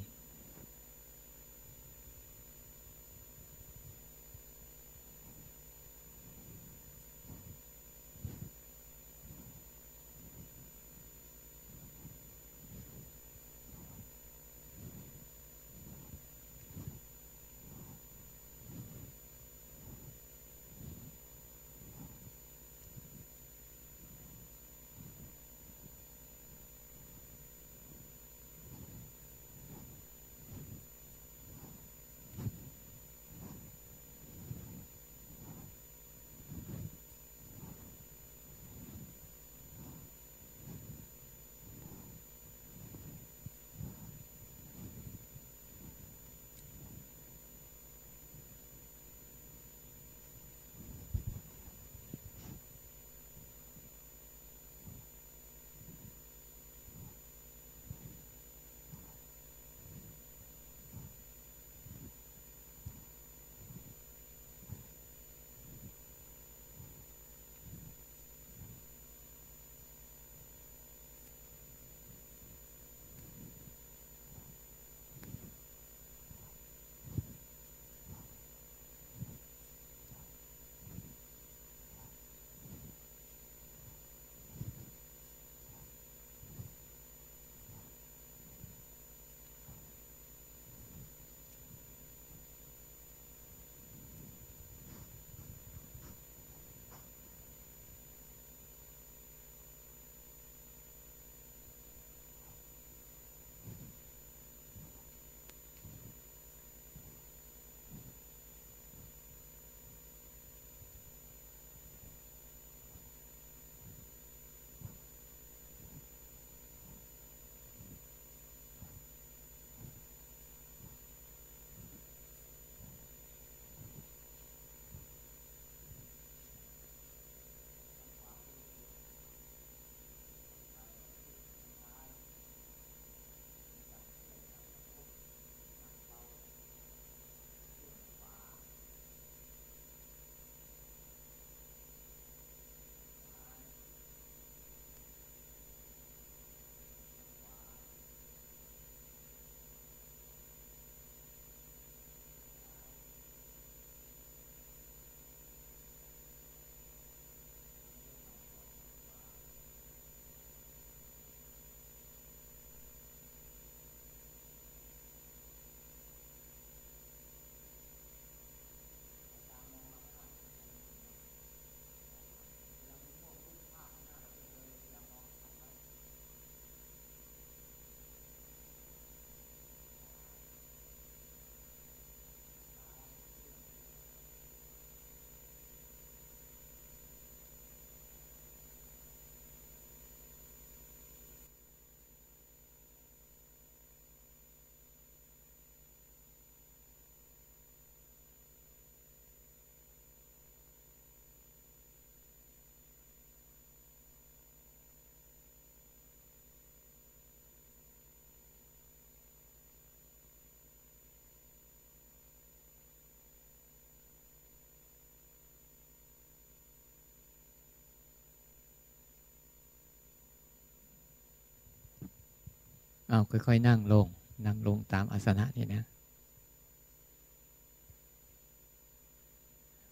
[223.10, 224.08] เอาค่อยๆ นั่งลง
[224.46, 225.84] นั่งลงตามอาสนะนี่นะ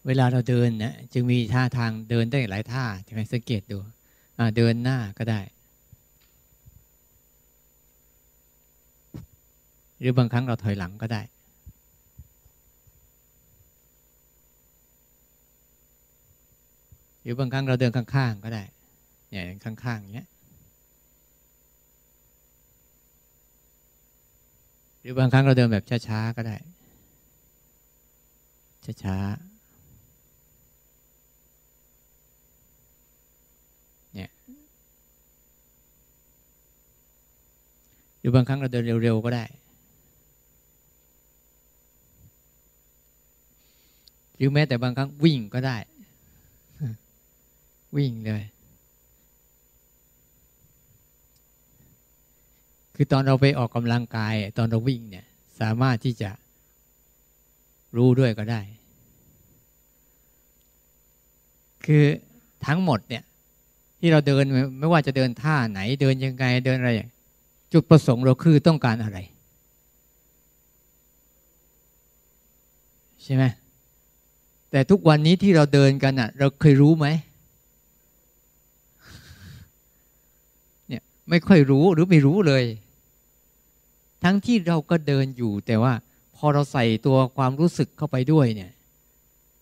[0.05, 3.77] เวลาเราเดินนะจึงมีท่าทางเดินได้หลายท่าจะไปสังเกตดู
[4.57, 5.41] เดินหน้าก็ได้
[9.99, 11.21] หรือบางครั้งเราถอยหลังก็ได้
[17.21, 18.63] หรือบางครั้งเราเดินข้างๆก็ได้
[19.29, 20.27] เนี่ยข้างๆเนี้ย
[25.09, 26.57] รือบางครั้งเราเดินแบบช้าๆก็ได้
[29.03, 34.29] ช้าๆเนี่ย
[38.19, 39.45] หรือบางครั้งเราเดินเร็วๆก็ได้
[44.35, 45.77] หรือแม้แต่บางครั้งวิ่งก็ได้
[47.97, 48.43] วิ่งเลย
[52.99, 55.25] คือตอนเราไปออกกำลังกาย ตอนเราวิ่งเนี่ย
[55.59, 56.29] สามารถที่จะ
[57.97, 58.61] รู้ด้วยก็ได้
[61.85, 62.03] คือ
[62.65, 63.23] ทั้งหมดเนี่ย
[63.99, 64.43] ที่เราเดิน
[64.79, 66.91] ไม่ว่าจะเดินท่าไหนเดินยังไงเดินอะไร
[67.73, 69.17] จุดประสงค์เราคือต้องการอะไร
[73.23, 73.43] ใช่ไหม
[74.71, 77.07] แต่ทุกวันนี้ที่เราเดินกันอะ เราเคยรู้ไหม
[80.87, 82.63] เนี่ยไม่ค่อยรู้หรือไม่รู้เลย
[84.23, 85.93] ทั้งที่เราก็เดินอยู่ แต่ว่า
[86.35, 88.71] พอเราใส่ตัวความรู้สึกเข้าไปด้วยเนี่ย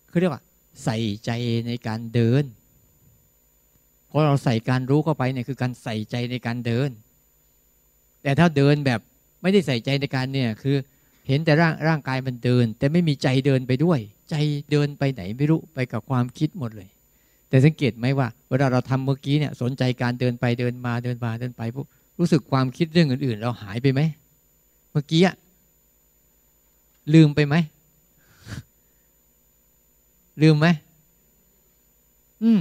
[0.09, 0.43] คือเรียกว่า
[0.83, 1.31] ใส่ใจ
[1.67, 2.43] ในการเดิน
[4.11, 6.89] พอเราใส่การรู้เข้าไปเนี่ยคือการใส่ใจในการเดิน
[8.23, 8.99] แต่ถ้าเดินแบบ
[9.41, 10.75] ไม่ได้ใส่ใจในการเนี่ยคือ
[11.27, 13.99] เห็นแต่ร่างร่างกายมันเดิน แต่ไม่มีใจเดินไปด้วย
[14.29, 14.35] ใจ
[14.71, 16.89] เดินไปไหนไม่รู้ไปกับความคิดหมดเลย
[17.49, 21.85] แต่สังเกตไหมว่า เวลาเราทำเมื่อกี้เนี่ยสนใจการเดินไปเดินมาเดินมาเดินไปปุ๊บ
[22.19, 24.01] รู้สึกความคิดเรื่องอื่น ๆ เราหายไปไหม
[24.95, 25.23] มื่อกี้
[27.13, 27.55] ลืมไปไหม
[30.41, 30.67] ลืมไหม
[32.43, 32.59] อืม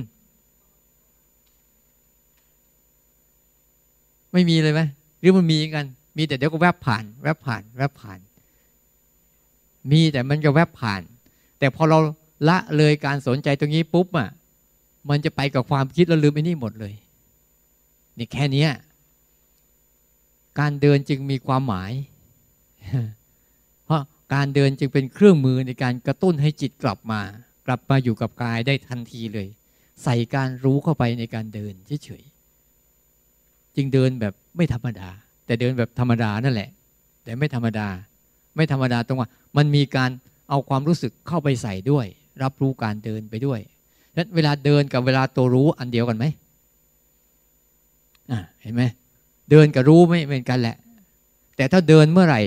[4.32, 4.80] ไม่มีเลยไหม
[5.20, 8.18] หรือมันมีกัน มีแต่เดี๋ยวก็แวบผ่าน แวบผ่าน แวบผ่าน
[9.90, 11.00] มีแต่มันจะแวบผ่าน
[11.58, 11.98] แต่พอเรา
[12.48, 14.28] ละเลยการสนใจตรงนี้ปุ๊บอะ
[15.08, 16.94] มันจะไปกับความคิดแล้วลืมไอ้นี่หมดเลย
[18.18, 18.66] นี่แค่นี้
[20.58, 21.92] การเดินจึงมีความหมาย
[23.84, 24.02] เพราะ
[24.34, 27.20] การเดินจึงเป็นเครื่องมือในการกระตุ้นให้จิตกลับมา
[27.66, 29.48] กลับมาอยู่กับกายได้ทันทีเลย
[30.04, 31.72] ใส่การรู้เข้าไปในการเดิน
[32.04, 35.08] เฉยๆจึงเดินแบบไม่ธรรมดา
[35.46, 36.70] แต่เดินแบบธรรมดานั่นแหละ
[37.24, 37.88] แต่ไม่ธรรมดา
[38.56, 40.10] ไม่ธรรมดาตรงว่า มันมีการ
[40.48, 42.06] เอาความรู้สึกเข้าไปใส่ด้วย
[42.42, 43.60] รับรู้การเดินไปด้วย
[44.16, 46.24] นั้นเวลาเดินกับเวลาตัวรู้อันเดียวกันไหม
[48.62, 48.82] เห็นไหม
[49.50, 50.76] เดินกับรู้ไม่เหมือนกันแหละ
[51.56, 52.42] แต่ถ้าเดินเมื่อไหร่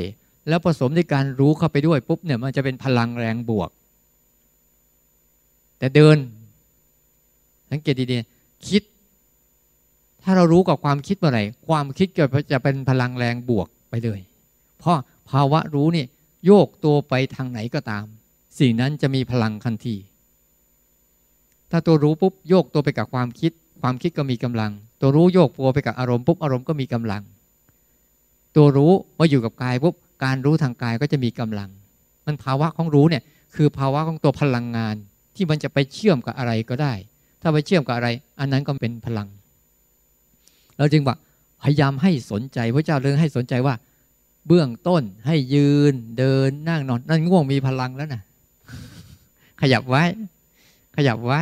[0.48, 3.70] แล้วผสมด้วยการรู้เข้าไปด้วยปุ๊บเนี่ยมันจะเป็นพลังแรงบวก
[5.80, 6.18] แต่เดิน
[7.72, 8.84] สังเกตดีๆคิด
[10.24, 14.20] ถ้าเรารู้กับความคิดเมื่อไหร่ความคิดก็จะเป็นพลังแรงบวกไปเลย
[14.80, 14.98] เพราะ
[15.30, 16.06] ภาวะรู้นี่
[16.46, 18.06] โยกตัวไปทางไหนก็ตาม
[18.60, 19.96] สิ่งนั้นจะมีพลังทันที
[21.72, 24.72] ถ้าตัวรู้ปุ๊บโยกตัวไปกับความคิด ความคิดก็มีกำลัง
[25.02, 27.24] ตัวรู้โยกตัวไปกับอารมณ์ปุ๊บอารมณ์ก็มีกำลัง
[28.56, 31.70] ตัวรู้ว่าอยู่กับกายปุ๊บ การรู้ทางกายก็จะมีกำลัง
[32.26, 33.24] มันภาวะของรู้เนี่ย
[33.56, 34.96] คือภาวะของตัวพลังงาน
[35.36, 36.94] ที่มันจะไปเชื่อมกับอะไรก็ได้
[37.42, 38.08] ถ้าไปเชื่อมกับอะไร
[38.40, 39.28] อันนั้นก็เป็นพลัง
[40.78, 41.16] เราจึงว่า
[41.64, 43.76] พยายามให้สนใจพระเจ้าเรื่องให้สนใจว่า
[44.48, 48.22] เบื้องต้นให้ยืนเดินนั่งนอน นั่นง่วงมีพลังแล้วนะ
[49.62, 50.04] ขยับไว้
[50.96, 51.42] ขยับไว้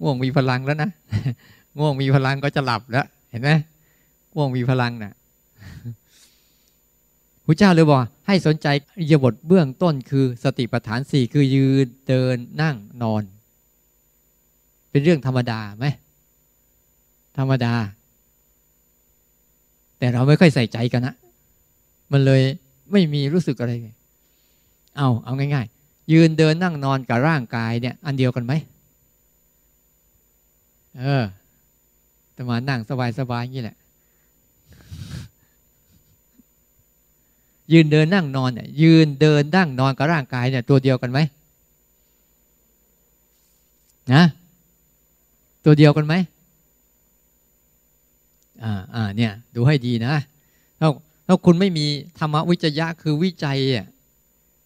[0.00, 0.90] ง่วงมีพลังแล้วนะ
[1.78, 3.50] ง่วงมีพลังก็จะหลับแล้ว เห็นไหม
[4.36, 5.12] ว่วงมีพลังนะ่ะ
[7.46, 8.66] พระเจ้าเลยบอกให้สนใจ
[8.98, 13.22] อิยบทเบื้องต้นคือสติปัฏฐานสี่คือยืนเดินนั่งนอน
[14.90, 15.86] เป็นเรื่องธรรมดาไหม
[17.38, 17.74] ธรรมดา
[19.98, 21.14] แต่เราไม่ค่อยใส่ใจกันนะ
[22.12, 22.42] มันเลย
[22.92, 23.72] ไม่มีรู้สึกอะไร
[24.96, 28.52] เอาเอาง่าย ๆ ยืนเดินนั่งนอนกับร่างกายเนี่ย อันเดียวกันไหม
[30.98, 31.24] เออ
[32.32, 32.80] แต่มานั่ง
[33.18, 33.76] สบายๆอย่างนี้แหละ
[37.72, 41.18] ยืนเดินนั่งนอนเนี่ยยืนเดินนั่งนอนกับร่างกายเนี่ยตัวเดียวกันไหม
[44.12, 44.24] นะ
[45.64, 46.14] ตัวเดียวกันไหม
[48.62, 50.14] อ่าอ่าเนี่ยดูให้ดีนะ
[50.80, 50.88] ถ้า
[51.26, 51.86] ถ้าคุณไม่มี
[52.18, 53.86] ธรรมวิจยะคือวิจัยอะ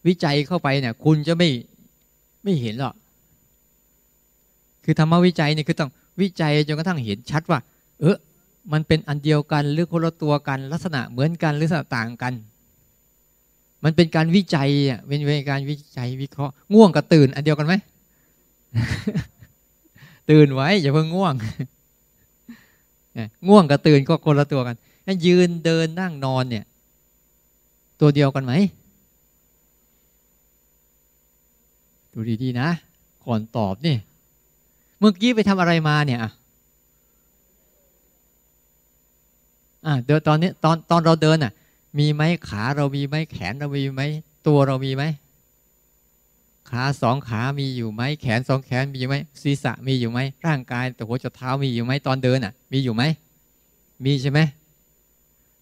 [0.06, 1.48] วิจัยเข้าไปเนี่ย คุณจะไม่
[2.42, 2.94] ไม่เห็นหรอก
[4.84, 5.90] คือธรรมวิจัยเนี่ยคือต้อง
[6.20, 7.58] วิจัยจนกระทั่งเห็นชัดว่า
[8.00, 8.16] เออ
[8.72, 12.32] มันเป็นอันเดียวกันหรือคนละตัวกันลักษณะเหมือนกันหรือต่างกัน
[13.84, 15.20] มันเป็นการวิจัยอะเป็น
[15.50, 17.74] การวิจัยวิเคราะห์ ง่วงกับตื่น อันเดียวกันไหม
[20.30, 21.34] ตื่นไว้อย่าเพิ่งง่วง
[23.48, 24.76] ง่วงกับตื่นก็คนละตัวกัน
[25.26, 26.64] ยืนเดินนั่งนอนเนี่ย
[28.00, 28.52] ตัวเดียวกันไหม
[32.12, 32.68] ดูดีๆนะ
[33.24, 33.96] ก่อนตอบนี่
[34.98, 36.30] เมื่อกี้ไปทำอะไรมาเนี่ยอะ
[40.06, 41.52] เดินตอนนี้ตอนตอนเราเดินอะ
[41.98, 44.02] มีไหมขาเรามีไหมแขนเรามีไหม
[44.46, 45.04] ตัวเรามีไหม
[46.70, 53.02] ขาสองขามีอยู่ไหมแขนสองแขนมีอยู่ไหมศีรษะมีอยู่ไหมร่างกายแต่หัวจะเท้ามีอยู่ไหมตอนเดินอะ มีอยู่ไหม
[54.04, 54.40] มีใช่ไหม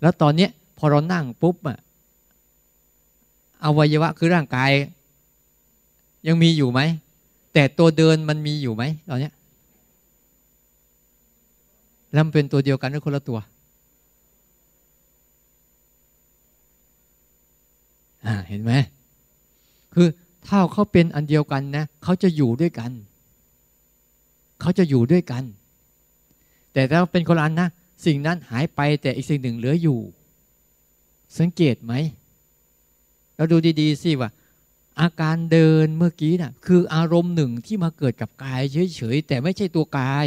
[0.00, 1.78] แล้วตอนเนี้ยพอเรานั่งปุ๊บอะ
[3.64, 4.70] อวัยวะคือร่างกาย
[6.26, 6.80] ยังมีอยู่ไหม
[7.52, 9.32] แต่ตัวเดินมันมีอยู่ไหมตอนเนี้ย
[12.12, 13.38] แล้วมันเป็นตัวเดียวกันหรือคนละตัว
[18.48, 18.72] เห็นไหม
[19.94, 20.08] คือ
[20.46, 22.90] ถ้าเขาเป็นอันเดียวกันนะเขาจะอยู่ด้วยกัน
[24.60, 25.42] เขาจะอยู่ด้วยกัน
[26.72, 27.68] แต่ถ้าเป็นคนอันนะ
[28.06, 29.98] สิ่งนั้นหายไปแต่อีกสิ่งหนึ่งเหลืออยู่
[31.38, 31.92] สังเกตไหม
[33.36, 34.30] เราดูดีๆสิว่า
[35.00, 38.62] อาการเดินเมื่อกี้นะ่ะ คืออารมณ์หนึ่งที่มาเกิดกับกาย
[38.96, 40.26] เฉยๆแต่ไม่ใช่ตัวกาย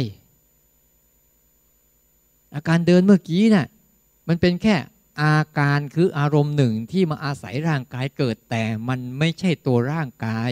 [2.54, 3.66] อาการเดินเมื่อกี้นะ่ะ
[4.28, 4.74] มันเป็นแค่
[5.22, 10.50] อาการคืออารมณ์หนึ่งที่มาอาศัยร่างกายเกิดแต่มันไม่ใช่ตัวร่างกาย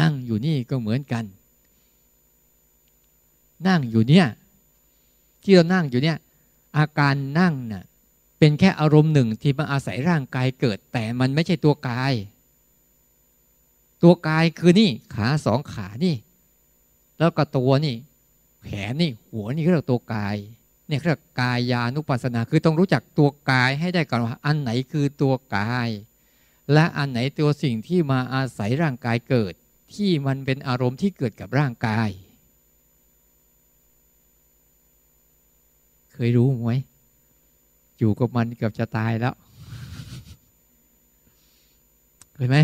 [0.00, 1.24] นั่งอยู่นี่ก็เหมือนกัน
[3.68, 4.26] นั่งอยู่เนี่ย
[5.42, 6.18] ที่เรานั่งอยู่เนี่ย
[6.76, 7.84] อาการนั่งน่ะ
[8.38, 12.12] เป็นแค่อารมณ์หนึ่งที่มาอาศัยร่างกายเกิด แต่มันไม่ใช่ตัวกาย
[14.02, 16.16] ตัวกายคือนี่ขาสองขานี่
[17.18, 17.96] แล้วก็ตัวนี่
[18.64, 20.36] แขนนี่ หัวนี่ก็เรียกตัวกาย
[20.90, 25.88] เนี่ยเรียกกายานุปัสสนาคือต้องรู้จักตัวกายให้ได้ก่อนว่าอันไหนคือตัวกาย
[26.72, 29.52] และอันไหนตัวสิ่งที่มาอาศัยร่างกายเกิด
[29.94, 32.08] ที่มันเป็นอารมณ์ที่เกิดกับร่างกาย
[36.12, 36.72] เคยรู้ไหม
[37.98, 39.34] อยู่กับมันเกือบจะตายแล้ว
[42.34, 42.56] เคยไหม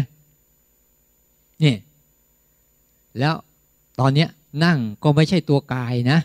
[1.63, 1.75] นี่
[3.19, 3.35] แล้ว
[4.01, 4.27] ตอนนี้
[4.65, 6.19] นั่งก็ไม่ใช่ตัวกายนะ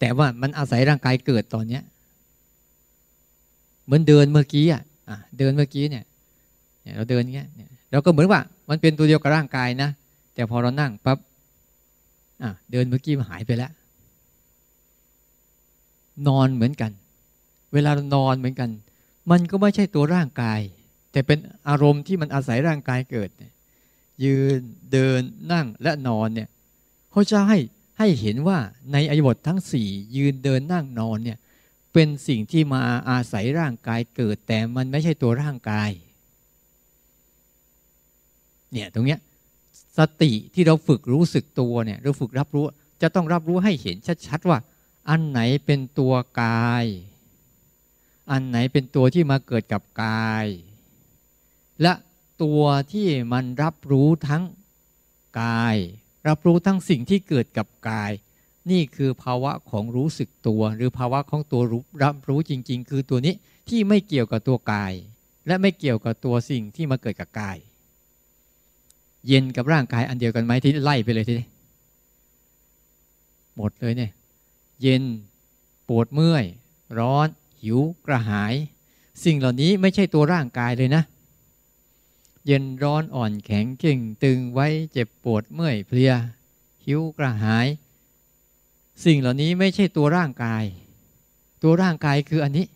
[0.00, 1.82] แต่ว่ามันอาศัยร่างกายเกิดตอนเนี้ย
[3.84, 4.82] เหมือนเดินเมื่อกี้อะ
[5.38, 6.04] เดินเมื่อกี้เนี่ย
[6.96, 7.48] เราเดินเงี้ย
[7.90, 8.40] เราก็เหมือนว่า
[8.70, 9.90] มันเป็นตัวเดียวกับร่างกายนะ
[10.34, 11.18] แต่พอเรานั่งปั๊บ
[12.72, 13.70] เดินเมื่อกี้มันหายไปแล้ว
[16.28, 16.90] นอนเหมือนกัน
[17.72, 18.70] เวลาเรานอนเหมือนกัน
[19.30, 20.60] มันก็ไม่ใช่ตัวร่างกาย
[21.12, 21.38] แต่เป็น
[21.68, 23.30] อารมณ์ที่มันอาศัยร่างกายเกิด
[24.24, 24.60] ยืน
[24.92, 25.20] เดิน
[25.52, 26.48] นั่งและนอนเนี่ย
[27.10, 27.58] เขาจะให้
[27.98, 28.58] ให้เห็นว่า
[28.92, 31.38] ในอายบททั้งสี่ยืนเดินนั่งนอนเนี่ย
[31.92, 32.80] เป็นสิ่งที่มา
[33.10, 35.90] อาศัยร่างกายเกิด แต่มันไม่ใช่ตัวร่างกาย
[38.72, 39.20] เนี่ยตรงเนี้ย
[39.98, 42.64] สติที่เราฝึกรู้สึกตัวเนี่ยเราฝึกรับรู้
[43.02, 43.96] จะต้องรับรู้ให้เห็น
[44.26, 44.58] ชัดๆว่า
[45.08, 46.84] อันไหนเป็นตัวกาย
[48.30, 50.46] อันไหนเป็นตัวที่มาเกิดกับกาย
[51.82, 51.92] และ
[52.42, 54.42] ตัวที่มันรับรู้ทั้ง
[55.40, 55.76] กาย
[56.28, 58.12] รับรู้ทั้งสิ่งที่เกิดกับกาย
[58.70, 63.34] นี่คือภาวะของรู้สึกตัว หรือภาวะของตัวรู้รับรู้จริง ๆ คือตัวนี้
[63.68, 64.92] ที่ไม่เกี่ยวกับตัวกาย
[65.46, 67.58] และไม่เกี่ยวกับตัวสิ่งที่มาเกิดกับกาย
[69.26, 71.48] เย็นกับร่างกายอันเดียวกันไหมที่ไล่ไปเลยทีนี้
[73.56, 74.10] หมดเลยเนี่ย
[74.82, 75.02] เย็น
[75.88, 76.44] ปวดเมื่อย
[76.98, 77.28] ร้อน
[77.62, 78.54] หิวกระหาย
[79.24, 81.02] สิ่งเหล่านี้ไม่ใช่ตัวร่างกายเลยนะ
[82.50, 86.12] เย็นร้อนอ่อนแข็งเก่งตึงไว้เจ็บปวดเมื่อยเพลีย
[86.84, 87.66] หิวกระหาย
[89.04, 90.64] สิ่งเหล่านี้ไม่ใช่ตัวร่างกาย
[91.62, 92.66] ตัวร่างกายคืออันนี้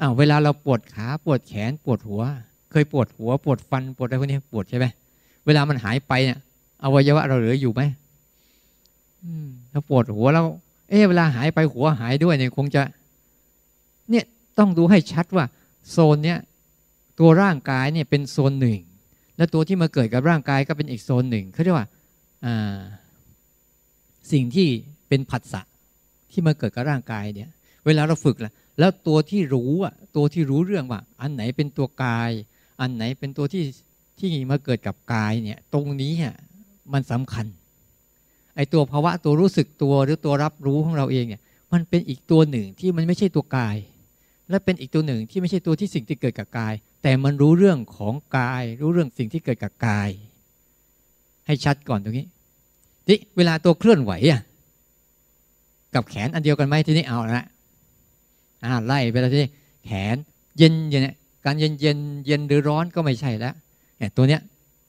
[0.00, 2.22] อ้าวเวลาเราปวดขาปวดแขนปวดหัว
[2.70, 4.86] เคยปวดหัวปวดฟันปวดอะไรพวกนี้ปวดใช่ไหม
[5.46, 6.38] เวลามันหายไปเนี่ย
[6.82, 7.82] อวัยวะเราเหลืออยู่ไหม
[9.72, 10.46] ถ้าปวดหัวแล้ว
[10.88, 12.82] เอ๊ะเวลาหายไปหัวหายด้วยเนี่ยคงจะ
[14.10, 14.24] เนี่ย
[14.58, 15.44] ต้องดูให้ชัดว่า
[15.90, 16.38] โซนเนี้ย
[17.18, 18.78] ตัวร่างกายเนี่ยเป็นโซนหนึ่ง
[19.36, 21.88] และตัวที่มาเกิดกับร่างกายก็เป็นอีกโซนหนึ่งเขาเรียกว่า
[24.32, 24.68] สิ่งที่
[25.08, 25.62] เป็นผัสสะ
[26.30, 27.48] ที่มาเกิดกับร่างกายเนี่ย
[27.86, 32.30] เวลาเราฝึกละแล้วตัวที่รู้อะตัวที่รู้เรื่องว่า อันไหนเป็นตัวกาย
[32.80, 33.62] อันไหนเป็นตัวที่
[34.18, 36.36] ที่มาเกิดกับกายเนี่ย ตรงนี้อะ
[36.92, 37.46] มันสำคัญ
[38.56, 41.40] ไอตัวภาวะตัวรู้สึกตัวหรือตัวรับรู้ของเราเองเนี่ย
[41.72, 43.76] มันเป็นอีกตัวหนึ่งที่มันไม่ใช่ตัวกาย
[44.50, 50.10] และเป็นอีกตัวหนึ่งที่ไม่ใช่ตัวที่สิ่งที่เกิดกับกาย แต่มันรู้เรื่องของกาย รู้เรื่องสิ่งที่เกิดกับกาย
[51.46, 52.26] ให้ชัดก่อนตรงนี้
[53.06, 54.40] ที่เวลาตัวเคลื่อนไหวอะ
[55.94, 57.46] กับแขนอันเดียวกันไหมทีนี้เอาละ
[58.64, 59.50] อ่าไล่ไปแล้วทีนี้
[59.86, 60.16] แขน
[60.58, 61.02] เย็นเย็น
[61.44, 63.54] การเย็นเย็นเย็นหรือร้อนก็ไม่ใช่แล้ว
[63.98, 64.40] เนี่ยตัวเนี้ย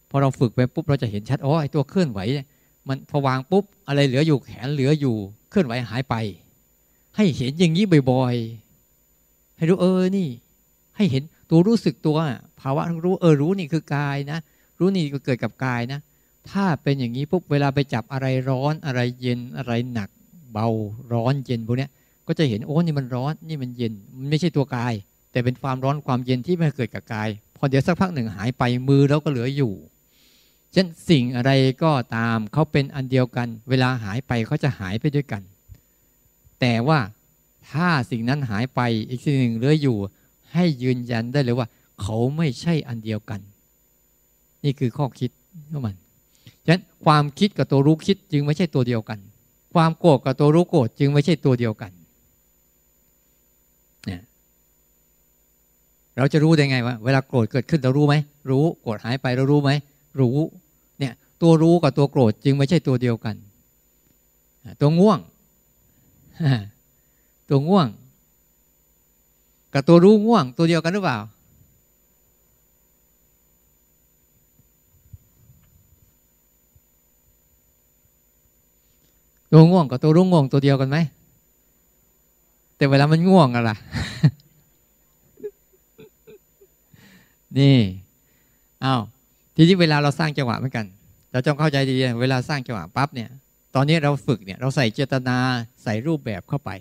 [0.09, 2.47] พอเราฝึกไปปุ๊บเราจะเห็นชัดอ๋อไอตัวเคลื่อนไหวเนี่ย
[2.87, 5.15] มันพอวางปุ๊บอะไรเหลืออยู่แขนเหลืออยู่
[5.49, 6.15] เคลื่อนไหวหายไป
[7.15, 10.27] ให้เห็นอย่างนี้บ่อยๆให้รู้เออนี่
[10.97, 12.17] ให้เห็นตัวรู้สึกตัว
[12.61, 14.39] ภาวะรู้เออรู้นี่คือกายนะ
[14.79, 15.99] รู้นี่ก็เกิดกับกายนะ
[16.51, 20.09] ถ้าเป็นอย่างนี้ปุ๊บเวลาไปจับอะไรร้อนอะไรเย็นอะไรหนัก
[20.51, 20.67] เบา
[21.13, 21.87] ร้อนเย็นพวกนี้
[22.27, 24.93] ก็จะเห็นโอ้นี่มันร้อนนี่มันเย็นมันไม่ใช่ตัวกาย
[25.31, 29.73] แต่เป็นความร้อนความเย็นที่ไม่เกิดกับกาย พอเดี๋ยวสักพักหนึ่งหายไปมือแล้วก็เหลืออยู่
[30.73, 31.51] เช่นสิ่งอะไร
[31.83, 35.41] ก็ตามเขาเป็นอันเดียวกัน เวลาหายไปเขาจะหายไปด้วยกัน
[36.59, 36.99] แต่ว่า
[37.71, 39.97] ถ้าสิ่งนั้นหายไปอีกสิ่งหนึ่งเหลืออยู่
[40.53, 41.67] ให้ยืนยันได้เลยว่า
[42.01, 43.39] เขาไม่ใช่อันเดียวกัน
[44.63, 45.31] นี่คือข้อคิด
[45.71, 45.95] ของมัน
[46.65, 49.19] ฉะนั้นความคิดกับตัวรู้คิดจึงไม่ใช่ตัวเดียวกัน
[49.73, 51.91] ความโกรธกับตัวรู้โกรธจึงไม่ใช่ตัวเดียวกัน
[54.05, 54.21] เนี่ย
[56.17, 58.15] เราจะรู้ได้ไงว่าเวลาโกรธเกิดขึ้นเรารู้ไหม
[58.49, 59.71] รู้โกรธหายไปเรารู้ไหม
[60.19, 60.37] รู้
[60.99, 63.35] เนี่ยตัวรู้กับตัวโกรธจึงไม่ใช่ตัวเดียวกัน
[64.81, 65.19] ตัวง่วง
[67.49, 67.87] ตัวง่วง
[69.73, 71.19] กับตัวรู้ง่วงตัวเดียวกันหรือเปล่า
[79.51, 80.97] ตัวง่วงกับตัวรุ่งง่วงตัวเดียวกันไหม
[82.77, 83.75] แต่เวลามันง่วงอะล่ะ
[87.57, 87.77] นี่
[88.83, 89.01] อ้าว
[89.55, 90.85] ทีนี้เวลาเราสร้างจังหวะเหมือนกัน
[91.31, 93.29] เราต้องเข้าใจดีเวลาสร้างจังหวะปั๊บเนี่ย
[93.75, 95.37] ตอนนี้เราฝึกเนี่ยเราใส่เจตนา
[95.83, 96.71] ใส่รูปแบบเข้าไป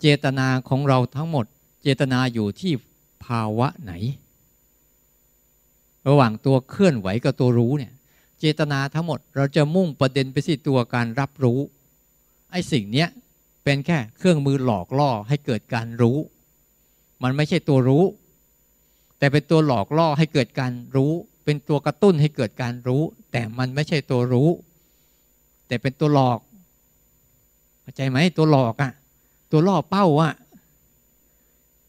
[0.00, 1.46] เจตนาของเราทั้งหมด
[1.88, 2.72] เจตนาอยู่ที่
[3.24, 3.92] ภาวะไหน
[6.08, 7.92] ระหว่างตัวเคลื่อนไหวกับตัวรู้เนี่ย
[8.40, 11.58] เจตนาทั้งหมดเราจะมุ่งประเด็นไปที่ตัวการรับรู้
[12.50, 13.08] ไอ้สิ่งเนี้ย
[13.64, 16.18] เป็นแค่เครื่องมือหลอกล่อให้เกิดการรู้
[17.22, 18.04] มันไม่ใช่ตัวรู้
[19.18, 21.12] แต่เป็นตัวหลอกล่อให้เกิดการรู้
[21.44, 24.48] เป็นตัวกระตุ้นให้เกิดการรู้ แต่มันไม่ใช่ตัวรู้
[25.66, 26.38] แต่เป็นตัวหลอก
[27.80, 28.92] เข้าใจไหมตัวหลอกอะ่ะ
[29.50, 30.34] ตัวล่อเป้าอะ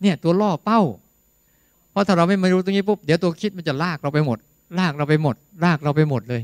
[0.02, 0.82] เนี่ยตัวล่อเป้า
[1.92, 4.38] เพราะถ้าเราไม่มารู้ตรงนี้ปุ๊บเดี๋ยวตัวคิดมันจะลากเราไปหมด
[4.80, 6.42] ลากเราไปหมด ลากเราไปหมดเลย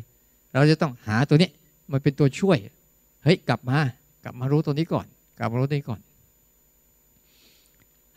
[0.53, 1.49] เราจะต้องหาตัวนี้
[1.91, 2.57] มันเป็นตัวช่วย
[3.23, 3.79] เฮ้ยกลับมา
[4.23, 5.05] กลับมารู้ตัวนี้ก่อน
[5.37, 5.99] กลับมารู้ตัวนี้ก่อน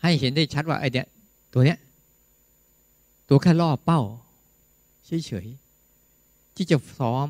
[0.01, 1.07] ให้เห็นได้ชัดว่าไอเนี้ย
[1.53, 1.77] ตัวเนี้ย
[3.29, 4.01] ตัวแค่ล่อเป้า
[5.05, 7.27] เฉยๆที่จะซ้อม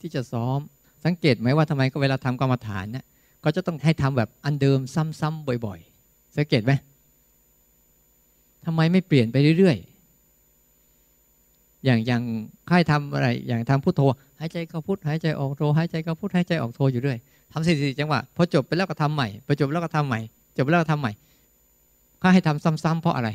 [0.00, 0.58] ที่จะซ้อม
[1.04, 3.04] สังเกตไหมว่าทำไมก็เวลาทำกรรมฐานเนี่ย
[3.44, 4.78] ก็จะต้องให้ทำแบบอันเดิม
[5.20, 5.78] ซ้ำๆบ่อย
[6.08, 6.72] ๆ สังเกตไหม
[8.70, 12.22] ทำไมไม่เปลี่ยนไปเรื่อยๆ อย่างอย่าง
[12.70, 14.00] ค่ายทำอะไร อย่างทำพุทโธ
[14.38, 17.18] หายใจเข้าพุทหายใจออกโธหายใจเข้าพุทหายใจออกโธอยู่เรื่อย
[17.52, 20.20] ทำสี่สี่จังหวะพอจบไปแล้วก็ทำใหม่พอจบแล้วก็ทำใหม่
[20.56, 21.12] จบแล้วก็ทำใหม่
[22.22, 23.28] ข้าให้ทำซ้ำๆเพราะอะไร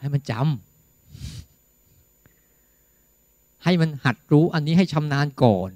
[0.00, 5.70] ให้มันจำให้มันหัดรู้อันนี้ให้ชำนาญก่อน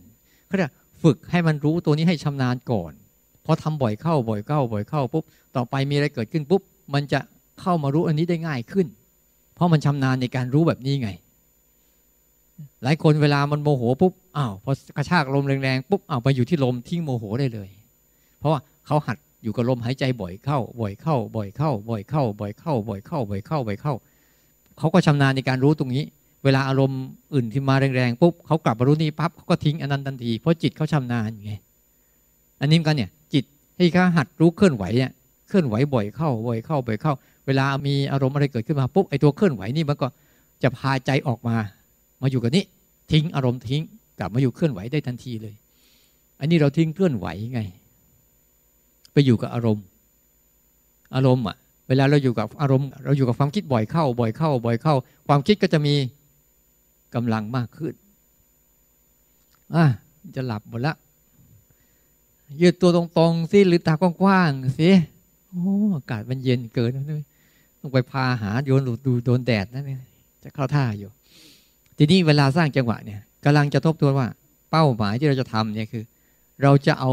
[0.46, 0.68] เขาจะ
[1.02, 2.92] ฝึกให้มันรู้ตัวนี้ให้ชำนาญก่อน
[3.44, 5.24] พอทำบ่อยเข้าบ่อยเข้าบ่อยเข้าปุ๊บ
[5.56, 6.62] ต่อไปมีอะไรเกิดขึ้นปุ๊บ
[6.94, 7.20] มันจะ
[7.60, 8.86] เข้ามารู้อันนี้ได้ง่ายขึ้น
[9.54, 11.10] เพราะมันชำนาญในการรู้แบบนี้ไง
[12.82, 17.68] หลายคนเวลามันโมโหปุ๊บอ้าวพอกระชากลมแรงๆปุ๊บอ้าวไปอยู่ที่ลมทิ้งโมโหได้เลย
[18.38, 23.94] เพราะว่าเขาหัดอยู่กับลมหายใจบ่อยเข้า บ่อยเข้า บ่อยเข้า บ่อยเข้า บ่อยเข้า บ่อยเข้า บ่อยเข้า บ่อยเข้า
[24.78, 26.04] เขาก็ชำนาญในการรู้ตรงนี้
[26.44, 27.00] เวลาอารมณ์
[27.34, 31.52] อื่นที่มาแรงๆปุ๊บเขากลับมารู้นี่ปั๊บเขาก็ทิ้งอันนั้นทันทีเพราะจิตเขาชำนาญไง
[32.60, 33.44] อันนี้กันเนี่ยจิต
[33.76, 35.12] ให้เขาหัดรู้เคลื่อนไหวเนี่ย
[35.48, 37.12] เคลื่อนไหวบ่อยเข้าบ่อยเข้าบ่อยเข้า
[37.46, 40.08] เวลามีอารมณ์อะไรเกิดขึ้นมาปุ๊บไอ้ตัวเคลื่อนไหวนี่มันก็
[40.62, 41.56] จะพาใจออกมา
[42.22, 42.64] มาอยู่กับนี้
[43.12, 43.82] ทิ้งอารมณ์ทิ้ง
[44.18, 45.54] กลับมาอยู่เคลื่อนไหวได้ทันทีเลย
[46.40, 47.60] อันนี้เราทิ้งเคลื่อนไหวไง
[49.12, 49.84] ไปอยู่กับอารมณ์
[51.14, 51.56] อารมณ์อะ
[51.88, 54.94] เวลาเราอยู่กับอารมณ์ เราอยู่กับความคิดบ่อยเข้า บ่อยเข้า บ่อยเข้า
[55.28, 55.94] ความคิดก็จะมี
[57.14, 57.94] กำลังมากขึ้น
[59.74, 59.84] อะ
[60.36, 60.94] จะหลับหมดละ
[62.60, 64.90] ยืดตัวตรงๆสิหรือตากว้างๆสิ
[65.50, 67.22] โอ้อากาศมันเย็นเกินเลย
[67.80, 70.00] ต้องไปพาหาโยนดูโดนแดดนั่นเอง
[70.42, 71.10] จะเข้าท่าอยู่
[71.96, 74.28] ทีนี้เวลาสร้างจังหวะเนี่ยกำลังจะทบทวนว่า
[74.70, 76.04] เป้าหมายที่เราจะทำเนี่ยคือ
[76.62, 77.12] เราจะเอา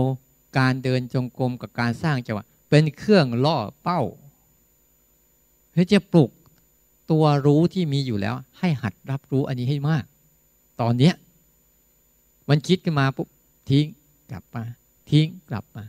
[0.57, 4.01] การเดินจงกรมกับการสร้างจังหวะ เป็นเครื่องล่อเป้า
[5.71, 6.31] เพื่อจะปลุก
[7.11, 10.03] ตัวรู้ที่มีอยู่แล้ว ให้หัดรับรู้อันนี้ให้มาก
[10.81, 11.13] ตอนเนี้ย
[12.49, 13.27] มันคิดขึ้นมาปุ๊บ
[13.69, 13.86] ทิ้ง
[14.31, 14.63] กลับมา
[15.09, 15.83] ทิ้งกลับมา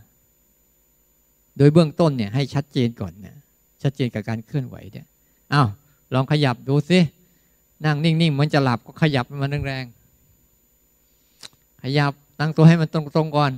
[1.58, 3.34] โดยเบื้องต้นเนี่ยให้ชัดเจนก่อนเนี่ย
[3.82, 5.06] ชัดเจนกับการเคลื่อนไหวเนี่ย
[5.52, 5.68] อ้าว
[6.14, 6.98] ลองขยับดูสิ
[7.84, 13.52] นั่งนิ่งๆมันจะหลับก็ขยับมันแรงๆขยับตั้งตัวให้มันตรงๆก่อน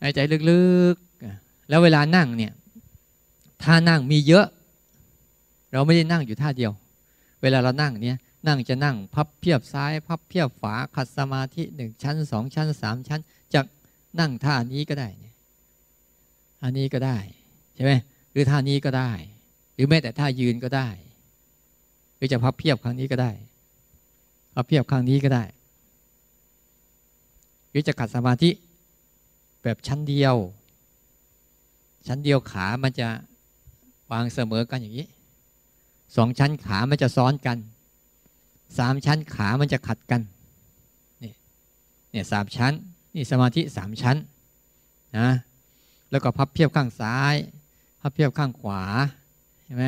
[0.00, 0.18] หายใจ
[0.50, 0.62] ลึ
[0.94, 2.52] กๆ แล้วเวลานั่งเนี่ย
[3.62, 4.46] ท่านั่งมีเยอะ
[5.72, 6.72] เราไม่ได้นั่งอยู่ท่าเดียว
[7.42, 8.16] เวลาเรานั่งเนี่ย
[8.46, 13.20] นั่งจะนั่งพับเพียบซ้าย พับเพียบฝาขัดสมาธิหนึ่งชั้นสองชั้นสามชั้น
[13.54, 13.60] จะ
[14.20, 15.08] นั่งท่านี้ก็ได้
[16.64, 17.18] ท่านี้ก็ได้
[17.74, 17.92] ใช่ไหม
[18.32, 19.10] หรือท่านี้ก็ได้
[19.74, 20.88] หรือแม้แต่ท่ายืนก็ได้
[22.16, 23.32] หรือจะพับเพียบครั้งนี้ก็ได้
[24.54, 25.44] พับเพียบครั้งนี้ก็ได้
[27.70, 28.50] หรือจะขัดสมาธิ
[29.62, 30.36] แบบชั้นเดียว
[32.06, 33.08] ชั้นเดียวขามันจะ
[34.10, 35.06] วางเสมอกันอย่างนี้
[36.16, 37.58] สองชั้นขามันจะซ้อนกัน
[38.78, 40.20] สามชั้นขามันจะขัดกัน
[41.22, 41.32] นี่
[42.10, 42.72] เนี่ยสามชั้น
[43.14, 44.16] นี่สมาธิสามชั้น
[45.18, 45.28] นะ
[46.12, 47.34] แล้วก็พับเพียบข้างซ้าย
[48.00, 48.82] พับเพียบข้างขวา
[49.64, 49.86] ใช่ไหม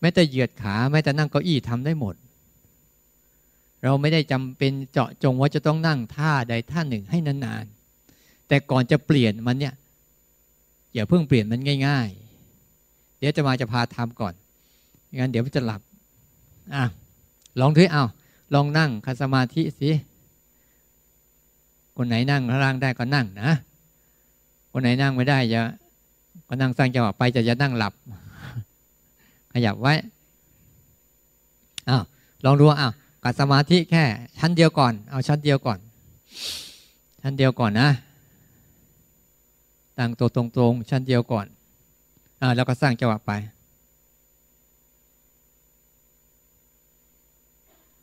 [0.00, 2.14] แม้แต่เหยียดขาแม้แต่นั่งเก้าอี้ทำได้หมด
[3.82, 9.74] เราไม่ได้จำเป็นเจาะจงว่าจะต้องนั่งท่าใดท่าหนึ่งให้นานๆ แต่ก่อนจะเปลี่ยนมันเนี่ย
[10.94, 12.08] อย่าเพิ่งเปลี่ยนมันง่าย
[12.64, 14.34] ๆ เดี๋ยวจะมาจะพาทำก่อน
[15.18, 15.80] งั้นเดี๋ยวมันจะหลับ
[16.74, 16.84] อะ
[17.60, 18.04] ลองด้วยเอา
[18.54, 19.90] ลองนั่งคัสมาธิสิ
[21.96, 23.50] คนไหนนั่งข้างล่างได้ก็นั่งนะ
[24.80, 25.62] คนไหนนั่งไม่ได้จะ
[26.48, 27.92] ก็นั่งสร้างจังหวะไปจะจะนั่งหลับ
[29.52, 29.94] ขยับไว้
[31.88, 32.02] อ้าว
[32.44, 32.92] ลองดูอ้าว
[33.24, 34.04] กัดสมาธิแค่
[34.38, 35.78] ชั้นเดียวก่อน เอาชั้นเดียวก่อน
[37.22, 37.88] ชั้นเดียวก่อนนะ
[39.98, 41.46] ตั้งตัวตรงๆ ชั้นเดียวก่อน
[42.40, 43.32] อ่าแล้วก็สร้างจังหวะไป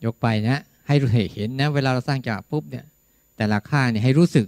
[0.04, 0.94] ยกไปนะ ให้
[1.34, 2.84] เห็นนะ เวลาเราสร้างจังหวะปุ๊บเนี่ย
[3.36, 4.46] แต่ละข้างเนี่ยให้รู้สึก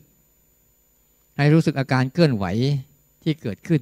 [1.38, 2.44] ให้รู้สึกอาการเคลื่อนไหว
[3.22, 3.80] ที่เกิดขึ้น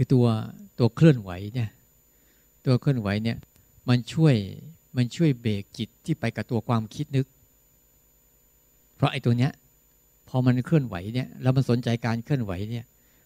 [0.00, 0.26] คือตัว
[0.78, 1.68] ตัวเคลื่อนไหวเนี่ย
[2.66, 3.36] ตัวเคลื่อนไหวเนี่ย
[3.88, 4.34] มันช่วย
[4.96, 7.26] มันช่วยเบรกจิตที่ไปกับตัวความคิดนึก
[8.96, 9.52] เพราะไอ้ตัวเนี้ย
[10.28, 12.84] พอมันเคลื่อนไหวเนี่ยแล้วมันสนใจการเคลื่อนไหวเนี่ย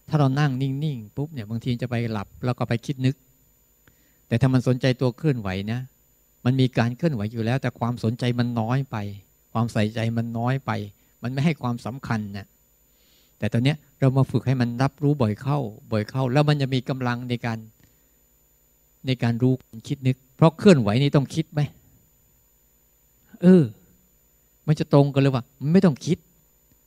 [0.09, 3.15] ถ้าเรานั่งนิ่งๆปุ๊บเนี่ยบางทีจะไปหลับแล้วก็ไปคิดนึก
[4.27, 5.79] แต่ถ้ามันสนใจตัวเคลื่อนไหวนะ
[6.45, 8.97] มันมีการเคลื่อนไหวอยู่แล้ว แต่ความสนใจมันน้อยไป
[9.53, 10.71] ความใส่ใจมันน้อยไป
[11.23, 12.47] มันไม่ให้ความสำคัญนะ
[13.39, 15.59] แต่ตอนเนี้ย เรามาฝึกให้มันรับรู้บ่อยเข้า
[15.91, 17.57] บ่อยเข้า แล้วมันจะมีกำลังในการ
[19.07, 19.53] ในการรู้
[19.87, 21.61] คิดนึก เพราะเคลื่อนไหวนี่ต้องคิดไหม
[23.41, 23.63] เออ
[24.67, 26.17] มันจะตรงกันเลยว่ามันไม่ต้องคิด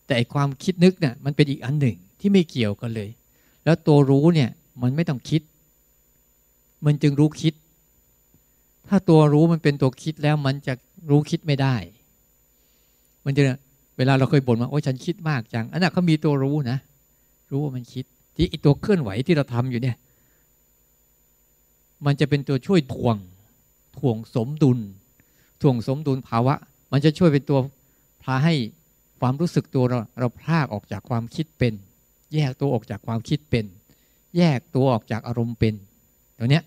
[0.07, 3.09] แต่ความคิดนึกเนี่ยมันเป็นอีกอันหนึ่งที่ไม่เกี่ยวกันเลย
[3.65, 4.51] แล้วตัวรู้เนี่ย
[4.83, 5.43] มันไม่ต้องคิด
[6.85, 7.55] มันจึงรู้คิด
[8.89, 10.75] ถ้าตัวรู้มันเป็นตัวคิดแล้วมันจะ
[11.11, 11.77] รู้คิดไม่ได้
[13.25, 13.43] มันจะ
[13.97, 16.79] เวลาเราเคยบ่นว่าโอ้ฉันคิดมากจังอันนั้นเขามีตัวรู้นะ
[17.51, 18.05] รู้ว่ามันคิด
[18.37, 19.97] ที่อีตัวเคลื่อนไหวที่เราทำอยู่เนี่ย
[22.07, 23.17] มันจะเป็นตัวช่วยถ่วง
[23.99, 24.79] ถ่วงสมดุล
[25.63, 26.55] ถ่วงสมดุลภาวะ
[26.93, 27.59] มันจะช่วยเป็นตัว
[28.23, 28.55] พาให้
[29.21, 31.73] ความรู้สึกตัวเราเราพลากออกจากความคิดเป็น
[32.35, 33.65] แยกตัวออกจากความคิดเป็น
[34.37, 35.75] แยกตัวออกจากอารมณ์เป็น
[36.39, 36.65] ตัวเนี้ย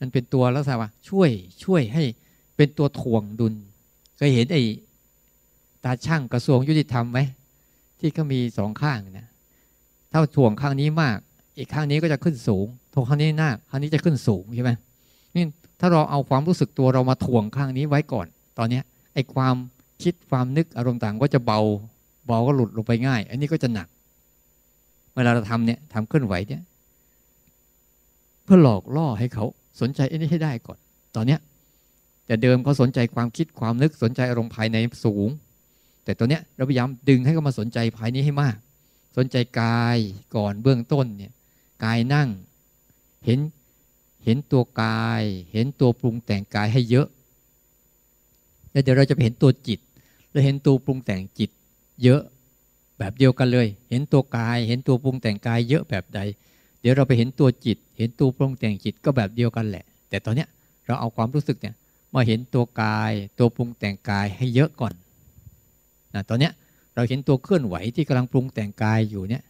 [0.00, 1.30] มันเป็นตัวแล้วสิว่าช่วย
[1.64, 2.04] ช่วยให้
[2.56, 3.54] เป็นตัวถ่วงดุล
[4.16, 4.62] เคยเห็นไอ้
[5.84, 7.18] ตาช่างกระทรวงยุติธรรมไหม
[7.98, 9.28] ที่เขามีสองข้างนะ
[10.12, 11.18] ถ้าถ่วงข้างนี้มาก
[11.58, 14.70] อีกข้างนี้ก็จะขึ้นสูงถ่วงข้างนี้หน้าข้างนี้จะขึ้นสูงใช่ไหม
[15.34, 15.44] นี่
[15.80, 18.26] ถ้าเราเอาความรู้สึกตัวเรามาถ่วงข้างนี้ไว้ก่อน
[18.58, 18.84] ตอนเนี้ย
[19.14, 19.54] ไอ้ความ
[20.02, 21.60] คิดความนึกอารมณ์ต่างก็จะเบา
[22.26, 23.88] เบาก็หลุดลงไปง่าย อันนี้ก็จะหนัก
[25.14, 26.62] เวลาเราทำเนี่ยทำเคลื่อนไหวเนี่ย
[28.44, 29.44] เพื่อหลอกล่อให้เขา
[29.80, 30.78] สนใจอันนี้ให้ได้ก่อน
[31.16, 31.40] ตอนเนี้ย
[32.26, 35.28] แต่เดิมเขาสนใจความคิดความนึกสนใจอารมณ์ภายในสูง
[36.04, 38.56] แต่ตัวเนี้ยเราพยายามดึงให้เขามาสนใจภายนี้ให้มาก
[39.16, 39.98] สนใจกาย
[40.36, 41.32] ก่อนเบื้องต้นเนี่ย
[41.84, 42.28] กายนั่ง
[43.24, 43.40] เห็น
[44.24, 45.22] เห็นตัวกาย
[45.52, 47.08] เห็นตัวปรุงแต่งกายให้เยอะ
[48.70, 49.80] แล้วเดี๋ยวเราจะไปเห็นตัวจิต
[50.30, 51.50] แล้วเห็นตัวปรุงแต่งจิต
[52.02, 52.22] เยอะ
[52.98, 56.20] แบบเดียวกันเลย เห็นตัวกาย เห็นตัวปรุงแต่งกายเยอะแบบใด
[56.80, 60.48] เดี๋ยวเราไปเห็นตัวจิต เห็นตัวปรุงแต่งจิตก็แบบเดียวกันแหละ แต่ตอนเนี้ย
[60.86, 61.74] เราเอาความรู้สึกเนี่ย
[62.14, 64.94] มาเห็นตัวกาย ตัวปรุงแต่งกายให้เยอะก่อน
[66.14, 66.52] นะตอนเนี้ย
[66.94, 69.42] เราเห็นตัวเคลื่อนไหวที่กำลังปรุงแต่งกายอยู่เนี่ย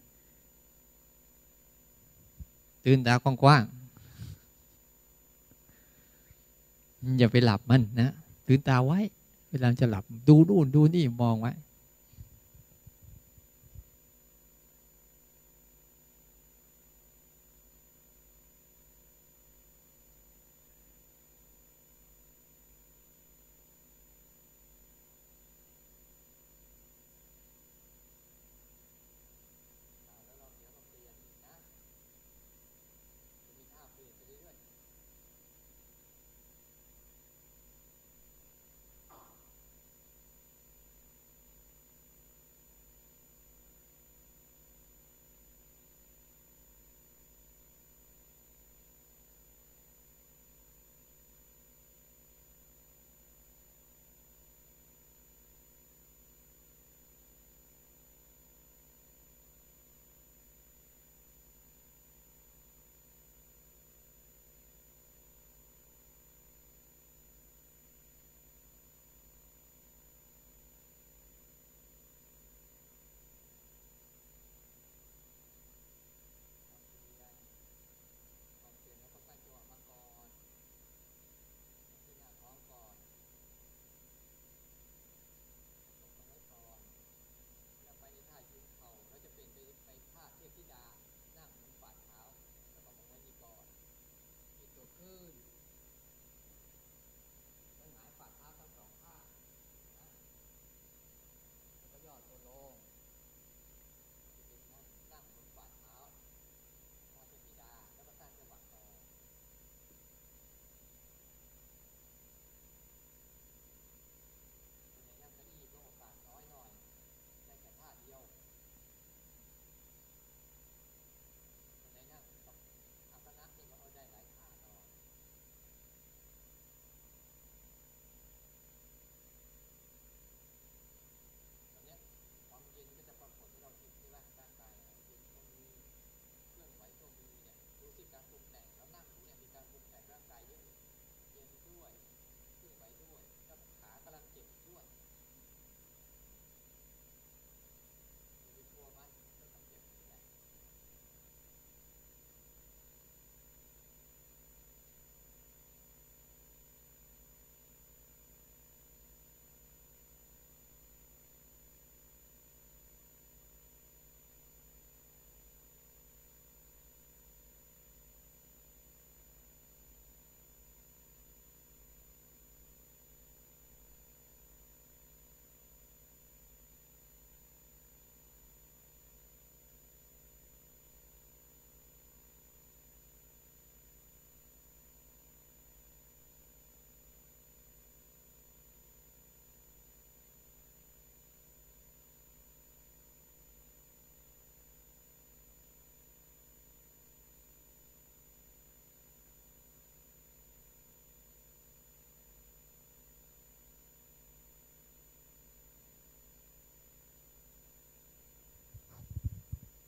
[2.85, 3.82] ตื่นตากว้างๆ
[7.19, 8.14] อย่าไปหลับมันนะ
[8.47, 9.01] ตื่นตาไว้
[9.51, 11.52] เวลาจะหลับ ดูนู่นดูนี่มองไว้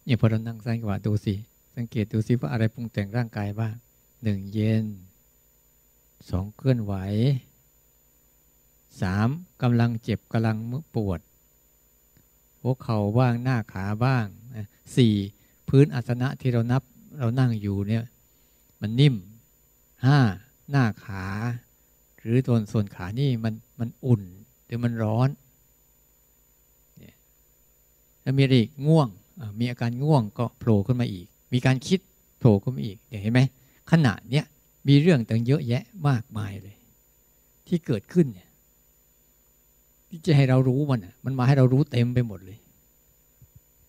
[0.05, 1.35] เนี่ยพอเรานั่งสร้างจังหวะดูสิ
[1.77, 3.75] สังเกตดูสิว่าอะไรปรุงแต่งร่างกายบ้าง
[4.23, 4.85] หนึ่งเย็น
[6.31, 6.95] สองเคลื่อนไหว
[9.01, 9.29] สาม
[9.63, 11.21] กำลังเจ็บกำลังมือปวด
[12.61, 14.27] หัวเข่าบ้างหน้าขาบ้าง
[14.97, 15.15] สี่
[15.69, 16.83] พื้นอาสนะที่เรานับ
[17.19, 18.05] เรานั่งอยู่เนี่ย
[18.81, 19.15] มันนิ่ม
[20.05, 20.19] ห้า
[20.71, 21.25] หน้าขา
[22.21, 24.23] หรือตัวส่วนขานี่มันมันอุ่น
[24.65, 25.29] หรือมันร้อน
[28.23, 29.09] แล้วมีอะไรอีกง่วง
[29.61, 32.01] มีอาการง่วงก็โผล่ขึ้นมาอีก มีการคิด
[32.39, 33.41] โผล่ขึ้นมาอีกเนี่ยเห็นไหม
[33.91, 34.45] ขณะเนี้ย
[34.89, 36.77] มีเรื่องต่างเยอะแยะมากมายเลย
[37.67, 38.49] ที่เกิดขึ้นเนี่ย
[40.09, 42.59] ที่จะให้เรารู้มันอะมันมาให้เรารู้เต็มไปหมดเลย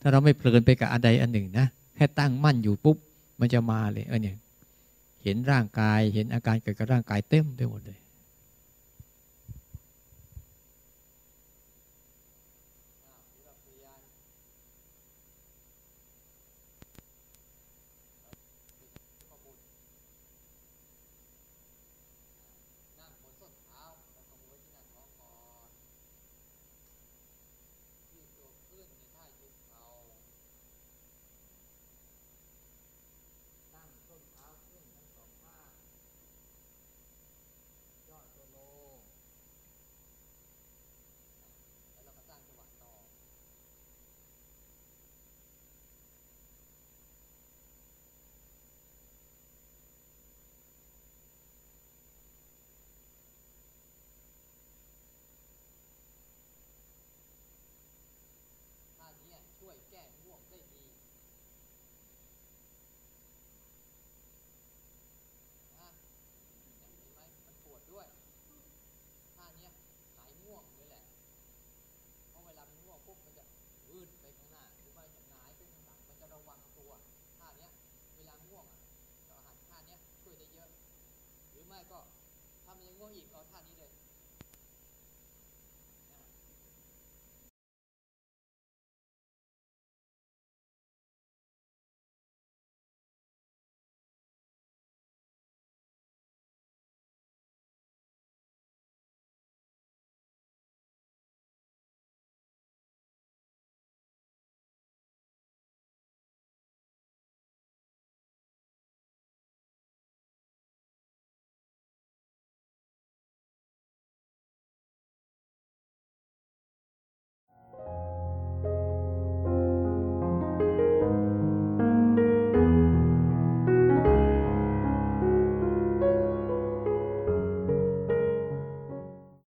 [0.01, 1.65] ถ้าเราไม่เพลินไปกับอันใดอันหนึ่งนะ
[1.95, 2.97] แค่ตั้งมั่นอยู่ปุ๊บ
[3.39, 4.35] มันจะมาเลยเออเนี่ย
[5.23, 7.99] เห็นร่างกายเห็นอาการเกิดกับร่างกายเต็มไปหมดเลย